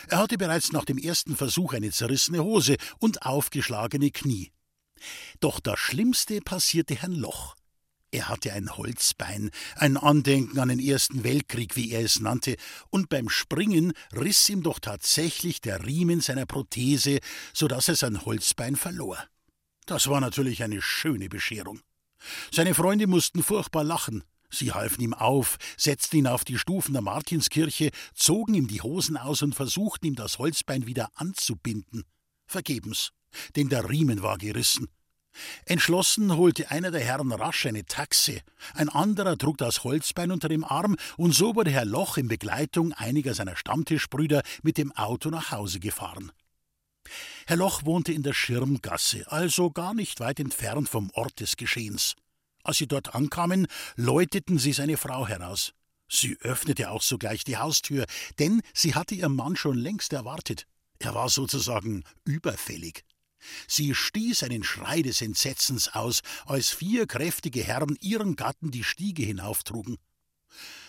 Er 0.08 0.18
hatte 0.18 0.38
bereits 0.38 0.72
nach 0.72 0.84
dem 0.84 0.98
ersten 0.98 1.36
Versuch 1.36 1.72
eine 1.72 1.90
zerrissene 1.90 2.42
Hose 2.42 2.76
und 2.98 3.22
aufgeschlagene 3.22 4.10
Knie. 4.10 4.52
Doch 5.40 5.60
das 5.60 5.78
Schlimmste 5.78 6.40
passierte 6.40 6.94
Herrn 6.94 7.14
Loch. 7.14 7.56
Er 8.12 8.28
hatte 8.28 8.52
ein 8.52 8.76
Holzbein, 8.76 9.50
ein 9.76 9.96
Andenken 9.96 10.58
an 10.58 10.68
den 10.68 10.80
Ersten 10.80 11.22
Weltkrieg, 11.22 11.76
wie 11.76 11.92
er 11.92 12.00
es 12.00 12.18
nannte, 12.18 12.56
und 12.90 13.08
beim 13.08 13.28
Springen 13.28 13.92
riss 14.12 14.48
ihm 14.48 14.64
doch 14.64 14.80
tatsächlich 14.80 15.60
der 15.60 15.86
Riemen 15.86 16.20
seiner 16.20 16.44
Prothese, 16.44 17.20
so 17.54 17.68
dass 17.68 17.88
er 17.88 17.94
sein 17.94 18.24
Holzbein 18.24 18.74
verlor. 18.74 19.16
Das 19.86 20.08
war 20.08 20.20
natürlich 20.20 20.64
eine 20.64 20.82
schöne 20.82 21.28
Bescherung. 21.28 21.80
Seine 22.52 22.74
Freunde 22.74 23.06
mussten 23.06 23.42
furchtbar 23.42 23.84
lachen, 23.84 24.24
Sie 24.50 24.72
halfen 24.72 25.00
ihm 25.00 25.14
auf, 25.14 25.58
setzten 25.76 26.18
ihn 26.18 26.26
auf 26.26 26.44
die 26.44 26.58
Stufen 26.58 26.92
der 26.92 27.02
Martinskirche, 27.02 27.90
zogen 28.14 28.54
ihm 28.54 28.66
die 28.66 28.82
Hosen 28.82 29.16
aus 29.16 29.42
und 29.42 29.54
versuchten 29.54 30.06
ihm 30.06 30.16
das 30.16 30.38
Holzbein 30.38 30.86
wieder 30.86 31.10
anzubinden. 31.14 32.04
Vergebens, 32.46 33.12
denn 33.54 33.68
der 33.68 33.88
Riemen 33.88 34.22
war 34.22 34.38
gerissen. 34.38 34.88
Entschlossen 35.64 36.36
holte 36.36 36.72
einer 36.72 36.90
der 36.90 37.02
Herren 37.02 37.30
rasch 37.30 37.64
eine 37.66 37.84
Taxe, 37.84 38.40
ein 38.74 38.88
anderer 38.88 39.38
trug 39.38 39.58
das 39.58 39.84
Holzbein 39.84 40.32
unter 40.32 40.48
dem 40.48 40.64
Arm, 40.64 40.96
und 41.16 41.32
so 41.32 41.54
wurde 41.54 41.70
Herr 41.70 41.84
Loch 41.84 42.16
in 42.16 42.26
Begleitung 42.26 42.92
einiger 42.92 43.34
seiner 43.34 43.54
Stammtischbrüder 43.54 44.42
mit 44.62 44.76
dem 44.76 44.90
Auto 44.96 45.30
nach 45.30 45.52
Hause 45.52 45.78
gefahren. 45.78 46.32
Herr 47.46 47.56
Loch 47.56 47.84
wohnte 47.84 48.12
in 48.12 48.22
der 48.22 48.34
Schirmgasse, 48.34 49.30
also 49.30 49.70
gar 49.70 49.94
nicht 49.94 50.20
weit 50.20 50.40
entfernt 50.40 50.88
vom 50.88 51.10
Ort 51.10 51.40
des 51.40 51.56
Geschehens. 51.56 52.14
Als 52.62 52.78
sie 52.78 52.86
dort 52.86 53.14
ankamen, 53.14 53.66
läuteten 53.96 54.58
sie 54.58 54.72
seine 54.72 54.96
Frau 54.96 55.26
heraus. 55.26 55.72
Sie 56.08 56.36
öffnete 56.40 56.90
auch 56.90 57.02
sogleich 57.02 57.44
die 57.44 57.56
Haustür, 57.56 58.04
denn 58.38 58.62
sie 58.74 58.94
hatte 58.94 59.14
ihren 59.14 59.36
Mann 59.36 59.56
schon 59.56 59.78
längst 59.78 60.12
erwartet. 60.12 60.66
Er 60.98 61.14
war 61.14 61.28
sozusagen 61.28 62.04
überfällig. 62.24 63.04
Sie 63.66 63.94
stieß 63.94 64.42
einen 64.42 64.64
Schrei 64.64 65.02
des 65.02 65.22
Entsetzens 65.22 65.88
aus, 65.88 66.20
als 66.44 66.70
vier 66.70 67.06
kräftige 67.06 67.62
Herren 67.62 67.96
ihren 68.00 68.36
Gatten 68.36 68.70
die 68.70 68.84
Stiege 68.84 69.22
hinauftrugen. 69.22 69.96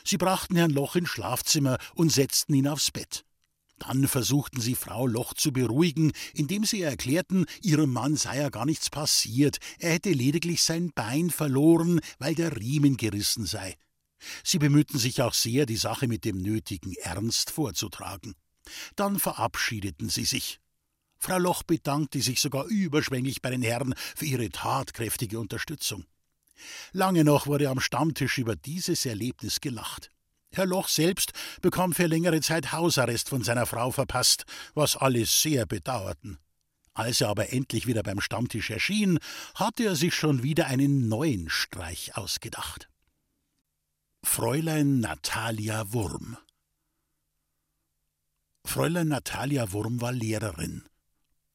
Sie 0.04 0.18
brachten 0.18 0.56
Herrn 0.56 0.72
Loch 0.72 0.96
ins 0.96 1.10
Schlafzimmer 1.10 1.78
und 1.96 2.12
setzten 2.12 2.54
ihn 2.54 2.68
aufs 2.68 2.92
Bett. 2.92 3.24
Dann 3.88 4.08
versuchten 4.08 4.62
sie 4.62 4.76
Frau 4.76 5.08
Loch 5.08 5.34
zu 5.34 5.52
beruhigen, 5.52 6.12
indem 6.36 6.66
sie 6.66 6.84
erklärten, 6.84 7.48
ihrem 7.64 7.92
Mann 7.92 8.16
sei 8.16 8.38
ja 8.38 8.50
gar 8.50 8.66
nichts 8.66 8.92
passiert, 8.92 9.58
er 9.80 9.94
hätte 9.94 10.12
lediglich 10.12 10.62
sein 10.62 10.92
Bein 10.94 11.32
verloren, 11.32 12.00
weil 12.20 12.36
der 12.36 12.56
Riemen 12.58 12.96
gerissen 12.96 13.48
sei. 13.48 13.76
Sie 14.44 14.60
bemühten 14.60 15.00
sich 15.00 15.24
auch 15.24 15.34
sehr, 15.34 15.66
die 15.66 15.78
Sache 15.78 16.08
mit 16.08 16.26
dem 16.26 16.38
nötigen 16.38 16.94
Ernst 17.02 17.50
vorzutragen. 17.50 18.36
Dann 18.96 19.18
verabschiedeten 19.18 20.10
sie 20.10 20.26
sich. 20.26 20.60
Frau 21.18 21.40
Loch 21.40 21.64
bedankte 21.64 22.22
sich 22.22 22.40
sogar 22.40 22.66
überschwänglich 22.66 23.42
bei 23.42 23.50
den 23.50 23.64
Herren 23.64 23.96
für 24.16 24.26
ihre 24.26 24.50
tatkräftige 24.50 25.40
Unterstützung. 25.40 26.06
Lange 26.92 27.24
noch 27.24 27.48
wurde 27.48 27.68
am 27.70 27.80
Stammtisch 27.80 28.38
über 28.38 28.56
dieses 28.56 29.08
Erlebnis 29.08 29.60
gelacht. 29.60 30.12
Herr 30.54 30.66
Loch 30.66 30.90
selbst 30.90 31.32
bekam 31.62 31.94
für 31.94 32.08
längere 32.08 32.42
Zeit 32.42 32.72
Hausarrest 32.74 33.30
von 33.30 33.44
seiner 33.44 33.66
Frau 33.66 33.92
verpasst, 33.92 34.46
was 34.74 34.98
alle 34.98 35.26
sehr 35.26 35.66
bedauerten. 35.66 36.40
Als 36.94 37.22
er 37.22 37.30
aber 37.30 37.54
endlich 37.54 37.88
wieder 37.88 38.04
beim 38.04 38.20
Stammtisch 38.20 38.70
erschien, 38.70 39.20
hatte 39.56 39.86
er 39.86 39.96
sich 39.96 40.14
schon 40.14 40.44
wieder 40.44 40.68
einen 40.68 41.08
neuen 41.08 41.50
Streich 41.50 42.18
ausgedacht. 42.18 42.90
Fräulein 44.24 45.00
Natalia 45.00 45.94
Wurm 45.94 46.38
Fräulein 48.66 49.08
Natalia 49.08 49.72
Wurm 49.72 50.02
war 50.02 50.12
Lehrerin. 50.12 50.84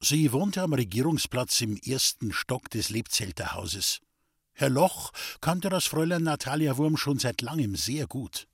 Sie 0.00 0.32
wohnte 0.32 0.62
am 0.62 0.72
Regierungsplatz 0.72 1.60
im 1.60 1.76
ersten 1.76 2.32
Stock 2.32 2.70
des 2.70 2.90
Lebzelterhauses. 2.90 4.00
Herr 4.52 4.70
Loch 4.70 5.12
kannte 5.40 5.68
das 5.68 5.84
Fräulein 5.86 6.22
Natalia 6.22 6.76
Wurm 6.78 6.96
schon 6.96 7.18
seit 7.18 7.42
langem 7.42 7.76
sehr 7.76 8.06
gut. 8.06 8.48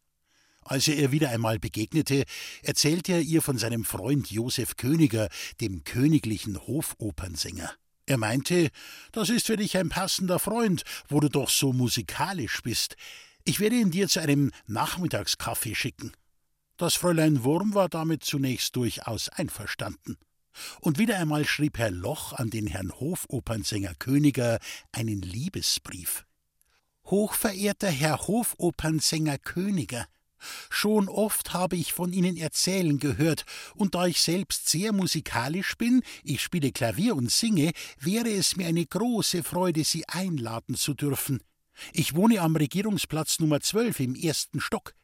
Als 0.64 0.88
er 0.88 0.96
ihr 0.96 1.12
wieder 1.12 1.30
einmal 1.30 1.58
begegnete, 1.58 2.24
erzählte 2.62 3.12
er 3.12 3.20
ihr 3.20 3.42
von 3.42 3.58
seinem 3.58 3.84
Freund 3.84 4.30
Josef 4.30 4.76
Königer, 4.76 5.28
dem 5.60 5.84
königlichen 5.84 6.58
Hofopernsänger. 6.66 7.72
Er 8.06 8.18
meinte, 8.18 8.70
das 9.12 9.30
ist 9.30 9.46
für 9.46 9.56
dich 9.56 9.76
ein 9.76 9.88
passender 9.88 10.38
Freund, 10.38 10.82
wo 11.08 11.20
du 11.20 11.28
doch 11.28 11.48
so 11.48 11.72
musikalisch 11.72 12.62
bist. 12.62 12.96
Ich 13.44 13.60
werde 13.60 13.76
ihn 13.76 13.90
dir 13.90 14.08
zu 14.08 14.20
einem 14.20 14.52
Nachmittagskaffee 14.66 15.74
schicken. 15.74 16.12
Das 16.76 16.94
Fräulein 16.94 17.44
Wurm 17.44 17.74
war 17.74 17.88
damit 17.88 18.24
zunächst 18.24 18.76
durchaus 18.76 19.28
einverstanden. 19.28 20.16
Und 20.80 20.98
wieder 20.98 21.18
einmal 21.18 21.46
schrieb 21.46 21.78
Herr 21.78 21.90
Loch 21.90 22.32
an 22.32 22.50
den 22.50 22.66
Herrn 22.66 22.92
Hofopernsänger 22.92 23.94
Königer 23.94 24.58
einen 24.90 25.22
Liebesbrief. 25.22 26.24
Hochverehrter 27.06 27.88
Herr 27.88 28.26
Hofopernsänger 28.26 29.38
Königer, 29.38 30.06
Schon 30.70 31.08
oft 31.08 31.52
habe 31.52 31.76
ich 31.76 31.92
von 31.92 32.12
Ihnen 32.12 32.36
erzählen 32.36 32.98
gehört, 32.98 33.44
und 33.74 33.94
da 33.94 34.06
ich 34.06 34.20
selbst 34.20 34.68
sehr 34.68 34.92
musikalisch 34.92 35.76
bin, 35.76 36.02
ich 36.24 36.42
spiele 36.42 36.72
Klavier 36.72 37.16
und 37.16 37.30
singe, 37.30 37.72
wäre 37.98 38.30
es 38.30 38.56
mir 38.56 38.66
eine 38.66 38.84
große 38.84 39.42
Freude, 39.42 39.84
Sie 39.84 40.08
einladen 40.08 40.74
zu 40.74 40.94
dürfen. 40.94 41.40
Ich 41.92 42.14
wohne 42.14 42.40
am 42.40 42.56
Regierungsplatz 42.56 43.38
Nummer 43.40 43.60
12 43.60 44.00
im 44.00 44.14
ersten 44.14 44.60
Stock. 44.60 44.94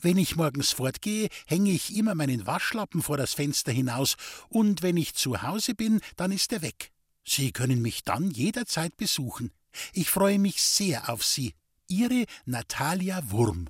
Wenn 0.00 0.16
ich 0.16 0.36
morgens 0.36 0.72
fortgehe, 0.72 1.28
hänge 1.46 1.70
ich 1.70 1.94
immer 1.94 2.14
meinen 2.14 2.46
Waschlappen 2.46 3.02
vor 3.02 3.16
das 3.16 3.34
Fenster 3.34 3.72
hinaus, 3.72 4.16
und 4.48 4.82
wenn 4.82 4.96
ich 4.96 5.14
zu 5.14 5.42
Hause 5.42 5.74
bin, 5.74 6.00
dann 6.16 6.32
ist 6.32 6.52
er 6.52 6.62
weg. 6.62 6.92
Sie 7.24 7.52
können 7.52 7.82
mich 7.82 8.04
dann 8.04 8.30
jederzeit 8.30 8.96
besuchen. 8.96 9.52
Ich 9.92 10.10
freue 10.10 10.38
mich 10.38 10.62
sehr 10.62 11.10
auf 11.10 11.24
Sie. 11.24 11.54
Ihre 11.86 12.24
Natalia 12.46 13.30
Wurm. 13.30 13.68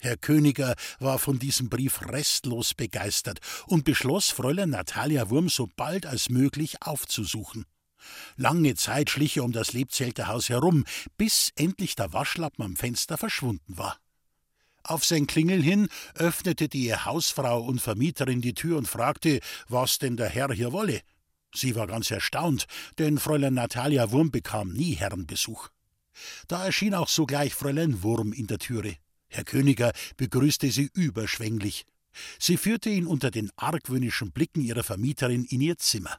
Herr 0.00 0.16
Königer 0.16 0.74
war 0.98 1.18
von 1.18 1.38
diesem 1.38 1.68
Brief 1.68 2.00
restlos 2.08 2.72
begeistert 2.72 3.40
und 3.66 3.84
beschloss, 3.84 4.30
Fräulein 4.30 4.70
Natalia 4.70 5.28
Wurm 5.28 5.50
so 5.50 5.68
bald 5.76 6.06
als 6.06 6.30
möglich 6.30 6.80
aufzusuchen. 6.80 7.66
Lange 8.36 8.74
Zeit 8.76 9.10
schlich 9.10 9.36
er 9.36 9.44
um 9.44 9.52
das 9.52 9.74
Lebzelterhaus 9.74 10.48
herum, 10.48 10.86
bis 11.18 11.52
endlich 11.54 11.96
der 11.96 12.14
Waschlappen 12.14 12.64
am 12.64 12.76
Fenster 12.76 13.18
verschwunden 13.18 13.76
war. 13.76 13.98
Auf 14.82 15.04
sein 15.04 15.26
Klingel 15.26 15.62
hin 15.62 15.90
öffnete 16.14 16.68
die 16.68 16.94
Hausfrau 16.94 17.60
und 17.62 17.82
Vermieterin 17.82 18.40
die 18.40 18.54
Tür 18.54 18.78
und 18.78 18.88
fragte, 18.88 19.40
was 19.68 19.98
denn 19.98 20.16
der 20.16 20.30
Herr 20.30 20.50
hier 20.52 20.72
wolle. 20.72 21.02
Sie 21.54 21.74
war 21.74 21.86
ganz 21.86 22.10
erstaunt, 22.10 22.66
denn 22.98 23.18
Fräulein 23.18 23.52
Natalia 23.52 24.10
Wurm 24.12 24.30
bekam 24.30 24.72
nie 24.72 24.94
Herrenbesuch. 24.94 25.68
Da 26.48 26.64
erschien 26.64 26.94
auch 26.94 27.08
sogleich 27.08 27.54
Fräulein 27.54 28.02
Wurm 28.02 28.32
in 28.32 28.46
der 28.46 28.58
Türe. 28.58 28.96
Herr 29.30 29.44
Königer 29.44 29.92
begrüßte 30.16 30.70
sie 30.70 30.90
überschwänglich. 30.92 31.84
Sie 32.38 32.56
führte 32.56 32.90
ihn 32.90 33.06
unter 33.06 33.30
den 33.30 33.50
argwöhnischen 33.56 34.32
Blicken 34.32 34.60
ihrer 34.60 34.82
Vermieterin 34.82 35.44
in 35.44 35.60
ihr 35.60 35.78
Zimmer. 35.78 36.18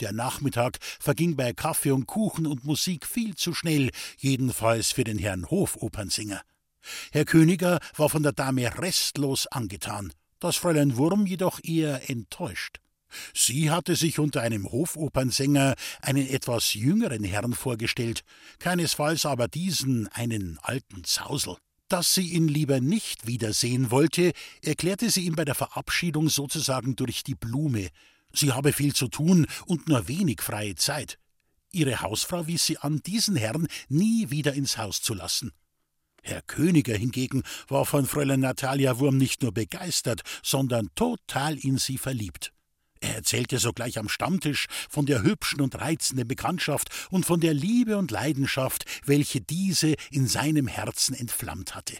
Der 0.00 0.12
Nachmittag 0.12 0.78
verging 0.80 1.36
bei 1.36 1.52
Kaffee 1.52 1.90
und 1.90 2.06
Kuchen 2.06 2.46
und 2.46 2.64
Musik 2.64 3.06
viel 3.06 3.34
zu 3.34 3.52
schnell, 3.54 3.90
jedenfalls 4.18 4.92
für 4.92 5.04
den 5.04 5.18
Herrn 5.18 5.50
Hofopernsinger. 5.50 6.40
Herr 7.12 7.24
Königer 7.24 7.78
war 7.96 8.08
von 8.08 8.22
der 8.22 8.32
Dame 8.32 8.78
restlos 8.78 9.46
angetan, 9.46 10.12
das 10.38 10.56
Fräulein 10.56 10.96
Wurm 10.96 11.26
jedoch 11.26 11.60
eher 11.62 12.08
enttäuscht. 12.10 12.80
Sie 13.32 13.70
hatte 13.70 13.94
sich 13.94 14.18
unter 14.18 14.42
einem 14.42 14.70
Hofopernsänger 14.70 15.74
einen 16.02 16.28
etwas 16.28 16.74
jüngeren 16.74 17.22
Herrn 17.24 17.54
vorgestellt, 17.54 18.22
keinesfalls 18.58 19.24
aber 19.26 19.48
diesen 19.48 20.08
einen 20.08 20.58
alten 20.62 21.04
Zausel. 21.04 21.56
Dass 21.94 22.12
sie 22.12 22.32
ihn 22.32 22.48
lieber 22.48 22.80
nicht 22.80 23.28
wiedersehen 23.28 23.92
wollte, 23.92 24.32
erklärte 24.64 25.10
sie 25.10 25.26
ihm 25.26 25.36
bei 25.36 25.44
der 25.44 25.54
Verabschiedung 25.54 26.28
sozusagen 26.28 26.96
durch 26.96 27.22
die 27.22 27.36
Blume. 27.36 27.88
Sie 28.32 28.50
habe 28.50 28.72
viel 28.72 28.92
zu 28.92 29.06
tun 29.06 29.46
und 29.66 29.86
nur 29.86 30.08
wenig 30.08 30.42
freie 30.42 30.74
Zeit. 30.74 31.20
Ihre 31.70 32.00
Hausfrau 32.00 32.48
wies 32.48 32.66
sie 32.66 32.78
an, 32.78 33.00
diesen 33.06 33.36
Herrn 33.36 33.68
nie 33.88 34.28
wieder 34.30 34.54
ins 34.54 34.76
Haus 34.76 35.02
zu 35.02 35.14
lassen. 35.14 35.52
Herr 36.24 36.42
Königer 36.42 36.96
hingegen 36.96 37.44
war 37.68 37.86
von 37.86 38.06
Fräulein 38.06 38.40
Natalia 38.40 38.98
Wurm 38.98 39.16
nicht 39.16 39.42
nur 39.42 39.52
begeistert, 39.52 40.22
sondern 40.42 40.88
total 40.96 41.56
in 41.56 41.78
sie 41.78 41.98
verliebt. 41.98 42.53
Er 43.00 43.16
erzählte 43.16 43.58
sogleich 43.58 43.98
am 43.98 44.08
Stammtisch 44.08 44.66
von 44.88 45.06
der 45.06 45.22
hübschen 45.22 45.60
und 45.60 45.80
reizenden 45.80 46.26
Bekanntschaft 46.26 46.88
und 47.10 47.26
von 47.26 47.40
der 47.40 47.54
Liebe 47.54 47.96
und 47.98 48.10
Leidenschaft, 48.10 48.84
welche 49.04 49.40
diese 49.40 49.94
in 50.10 50.26
seinem 50.26 50.66
Herzen 50.66 51.14
entflammt 51.14 51.74
hatte. 51.74 51.98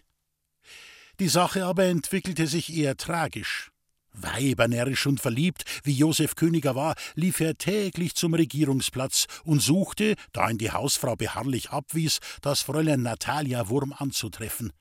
Die 1.20 1.28
Sache 1.28 1.64
aber 1.64 1.84
entwickelte 1.84 2.46
sich 2.46 2.74
eher 2.74 2.96
tragisch. 2.96 3.70
Weibernärrisch 4.14 5.06
und 5.06 5.20
verliebt, 5.20 5.64
wie 5.82 5.92
Josef 5.92 6.36
Königer 6.36 6.74
war, 6.74 6.94
lief 7.14 7.40
er 7.40 7.58
täglich 7.58 8.14
zum 8.14 8.34
Regierungsplatz 8.34 9.26
und 9.44 9.60
suchte, 9.60 10.14
da 10.32 10.48
ihn 10.48 10.58
die 10.58 10.70
Hausfrau 10.70 11.16
beharrlich 11.16 11.70
abwies, 11.70 12.20
das 12.40 12.62
Fräulein 12.62 13.02
Natalia 13.02 13.68
Wurm 13.68 13.92
anzutreffen. 13.92 14.72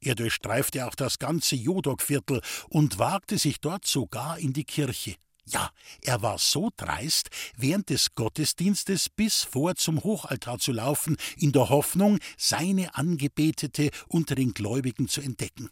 Er 0.00 0.14
durchstreifte 0.14 0.86
auch 0.86 0.94
das 0.94 1.18
ganze 1.18 1.56
Jodokviertel 1.56 2.40
und 2.68 2.98
wagte 2.98 3.38
sich 3.38 3.60
dort 3.60 3.86
sogar 3.86 4.38
in 4.38 4.52
die 4.52 4.64
Kirche. 4.64 5.16
Ja, 5.48 5.70
er 6.02 6.22
war 6.22 6.38
so 6.38 6.70
dreist, 6.76 7.28
während 7.56 7.90
des 7.90 8.14
Gottesdienstes 8.14 9.08
bis 9.08 9.44
vor 9.44 9.76
zum 9.76 10.02
Hochaltar 10.02 10.58
zu 10.58 10.72
laufen, 10.72 11.16
in 11.36 11.52
der 11.52 11.68
Hoffnung, 11.68 12.18
seine 12.36 12.96
Angebetete 12.96 13.90
unter 14.08 14.34
den 14.34 14.54
Gläubigen 14.54 15.08
zu 15.08 15.20
entdecken. 15.20 15.70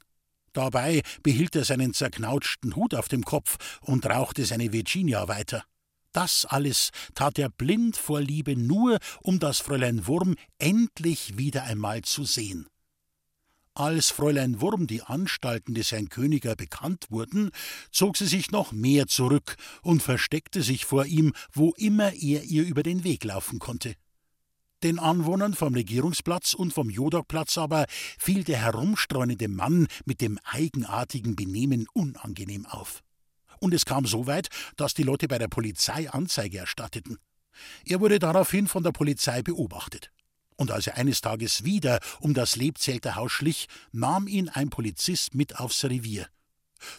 Dabei 0.53 1.03
behielt 1.25 1.57
er 1.57 1.65
seinen 1.65 1.93
zerknautschten 1.93 2.77
Hut 2.77 2.95
auf 2.95 3.09
dem 3.09 3.25
Kopf 3.25 3.81
und 3.81 4.07
rauchte 4.07 4.45
seine 4.45 4.73
Virginia 4.73 5.27
weiter. 5.27 5.65
Das 6.13 6.45
alles 6.45 6.91
tat 7.17 7.41
er 7.41 7.49
blind 7.49 7.97
vor 7.97 8.21
Liebe 8.21 8.57
nur, 8.57 8.99
um 9.23 9.41
das 9.41 9.59
Fräulein 9.59 10.07
Wurm 10.07 10.37
endlich 10.59 11.37
wieder 11.37 11.65
einmal 11.65 12.03
zu 12.03 12.25
sehen. 12.25 12.69
Als 13.77 14.11
Fräulein 14.11 14.61
Wurm 14.61 14.87
die 14.87 15.03
Anstalten 15.03 15.75
des 15.75 15.91
Herrn 15.91 16.09
Königer 16.09 16.55
bekannt 16.55 17.07
wurden, 17.11 17.51
zog 17.91 18.17
sie 18.17 18.29
sich 18.29 18.53
noch 18.53 18.71
mehr 18.71 19.09
zurück 19.09 19.57
und 19.83 20.01
versteckte 20.01 20.63
sich 20.63 20.85
vor 20.85 21.07
ihm, 21.07 21.33
wo 21.53 21.73
immer 21.77 22.13
er 22.13 22.45
ihr 22.45 22.65
über 22.65 22.85
den 22.85 23.03
Weg 23.03 23.25
laufen 23.25 23.59
konnte. 23.59 23.97
Den 24.85 25.01
Anwohnern 25.01 25.55
vom 25.55 25.75
Regierungsplatz 25.75 26.55
und 26.55 26.73
vom 26.73 26.89
Jodokplatz 26.89 27.59
aber 27.59 27.87
fiel 28.17 28.45
der 28.45 28.59
herumstreunende 28.59 29.49
Mann 29.49 29.89
mit 30.05 30.21
dem 30.21 30.39
eigenartigen 30.45 31.35
Benehmen 31.35 31.89
unangenehm 31.93 32.67
auf. 32.67 33.03
Und 33.59 33.75
es 33.75 33.85
kam 33.85 34.07
so 34.07 34.29
weit, 34.29 34.51
dass 34.77 34.95
die 34.95 35.03
Leute 35.03 35.27
bei 35.27 35.39
der 35.39 35.49
Polizei 35.49 36.09
Anzeige 36.09 36.59
erstatteten. 36.59 37.19
Er 37.85 37.99
wurde 37.99 38.21
daraufhin 38.21 38.69
von 38.69 38.85
der 38.85 38.93
Polizei 38.93 39.43
beobachtet. 39.43 40.13
Und 40.57 40.71
als 40.71 40.87
er 40.87 40.97
eines 40.97 41.21
Tages 41.21 41.65
wieder 41.65 42.01
um 42.21 42.35
das 42.35 42.57
Lebzelterhaus 42.57 43.33
schlich, 43.33 43.67
nahm 43.93 44.29
ihn 44.29 44.49
ein 44.49 44.71
Polizist 44.71 45.35
mit 45.35 45.59
aufs 45.59 45.85
Revier. 45.85 46.29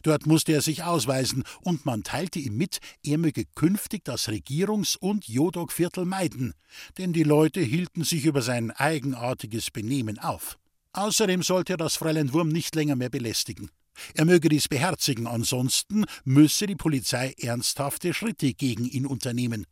Dort 0.03 0.25
musste 0.25 0.53
er 0.53 0.61
sich 0.61 0.83
ausweisen, 0.83 1.43
und 1.61 1.85
man 1.85 2.03
teilte 2.03 2.39
ihm 2.39 2.57
mit, 2.57 2.79
er 3.03 3.17
möge 3.17 3.45
künftig 3.55 4.03
das 4.03 4.27
Regierungs- 4.27 4.97
und 4.97 5.27
Jodokviertel 5.27 6.05
meiden, 6.05 6.53
denn 6.97 7.13
die 7.13 7.23
Leute 7.23 7.61
hielten 7.61 8.03
sich 8.03 8.25
über 8.25 8.41
sein 8.41 8.71
eigenartiges 8.71 9.71
Benehmen 9.71 10.19
auf. 10.19 10.57
Außerdem 10.93 11.43
sollte 11.43 11.73
er 11.73 11.77
das 11.77 11.95
Fräulein 11.97 12.33
Wurm 12.33 12.49
nicht 12.49 12.73
länger 12.75 12.95
mehr 12.95 13.09
belästigen. 13.09 13.69
Er 14.13 14.25
möge 14.25 14.49
dies 14.49 14.67
beherzigen, 14.67 15.27
ansonsten 15.27 16.05
müsse 16.23 16.67
die 16.67 16.75
Polizei 16.75 17.33
ernsthafte 17.37 18.13
Schritte 18.13 18.53
gegen 18.53 18.85
ihn 18.85 19.05
unternehmen. 19.05 19.65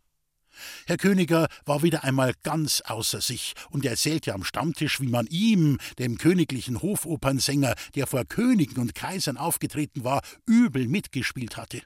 Herr 0.86 0.98
Königer 0.98 1.48
war 1.66 1.84
wieder 1.84 2.04
einmal 2.04 2.34
ganz 2.44 2.82
außer 2.82 3.22
sich 3.22 3.54
und 3.70 3.86
erzählte 3.86 4.34
am 4.34 4.44
Stammtisch, 4.44 5.00
wie 5.00 5.08
man 5.08 5.28
ihm, 5.28 5.80
dem 6.00 6.18
königlichen 6.18 6.82
Hofopernsänger, 6.82 7.76
der 7.96 8.08
vor 8.08 8.26
Königen 8.26 8.80
und 8.80 8.96
Kaisern 8.96 9.38
aufgetreten 9.38 10.04
war, 10.04 10.22
übel 10.46 10.88
mitgespielt 10.88 11.58
hatte. 11.58 11.82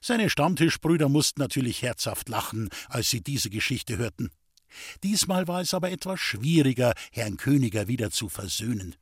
Seine 0.00 0.30
Stammtischbrüder 0.30 1.08
mussten 1.08 1.40
natürlich 1.40 1.82
herzhaft 1.82 2.28
lachen, 2.28 2.70
als 2.88 3.10
sie 3.10 3.22
diese 3.22 3.50
Geschichte 3.50 3.98
hörten. 3.98 4.30
Diesmal 5.02 5.48
war 5.48 5.60
es 5.60 5.74
aber 5.74 5.90
etwas 5.90 6.18
schwieriger, 6.18 6.94
Herrn 7.12 7.36
Königer 7.36 7.88
wieder 7.88 8.10
zu 8.10 8.28
versöhnen. 8.28 8.96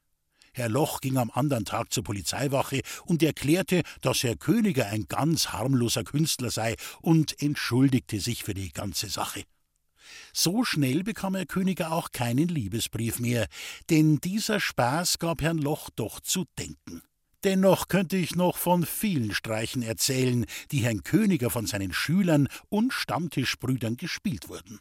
Herr 0.53 0.69
Loch 0.69 1.01
ging 1.01 1.17
am 1.17 1.31
anderen 1.31 1.65
Tag 1.65 1.93
zur 1.93 2.05
Polizeiwache 2.05 2.81
und 3.05 3.23
erklärte, 3.23 3.83
dass 4.01 4.23
Herr 4.23 4.37
Königer 4.37 4.87
ein 4.87 5.07
ganz 5.09 5.49
harmloser 5.49 6.05
Künstler 6.05 6.51
sei 6.51 6.77
und 7.01 7.41
entschuldigte 7.41 8.21
sich 8.21 8.45
für 8.45 8.55
die 8.55 8.73
ganze 8.73 9.09
Sache. 9.09 9.45
So 10.33 10.65
schnell 10.65 11.03
bekam 11.03 11.35
Herr 11.35 11.47
Königer 11.47 11.93
auch 11.93 12.11
keinen 12.13 12.49
Liebesbrief 12.49 13.19
mehr, 13.21 13.47
denn 13.91 14.19
dieser 14.19 14.61
Spaß 14.61 15.19
gab 15.19 15.43
Herrn 15.43 15.59
Loch 15.59 15.91
doch 15.95 16.21
zu 16.21 16.47
denken. 16.59 17.03
Dennoch 17.43 17.89
könnte 17.89 18.17
ich 18.17 18.35
noch 18.35 18.59
von 18.59 18.85
vielen 18.85 19.33
Streichen 19.33 19.83
erzählen, 19.83 20.45
die 20.73 20.81
Herrn 20.81 21.03
Königer 21.03 21.49
von 21.49 21.67
seinen 21.67 21.93
Schülern 21.93 22.49
und 22.69 22.93
Stammtischbrüdern 22.93 23.97
gespielt 23.97 24.49
wurden. 24.49 24.79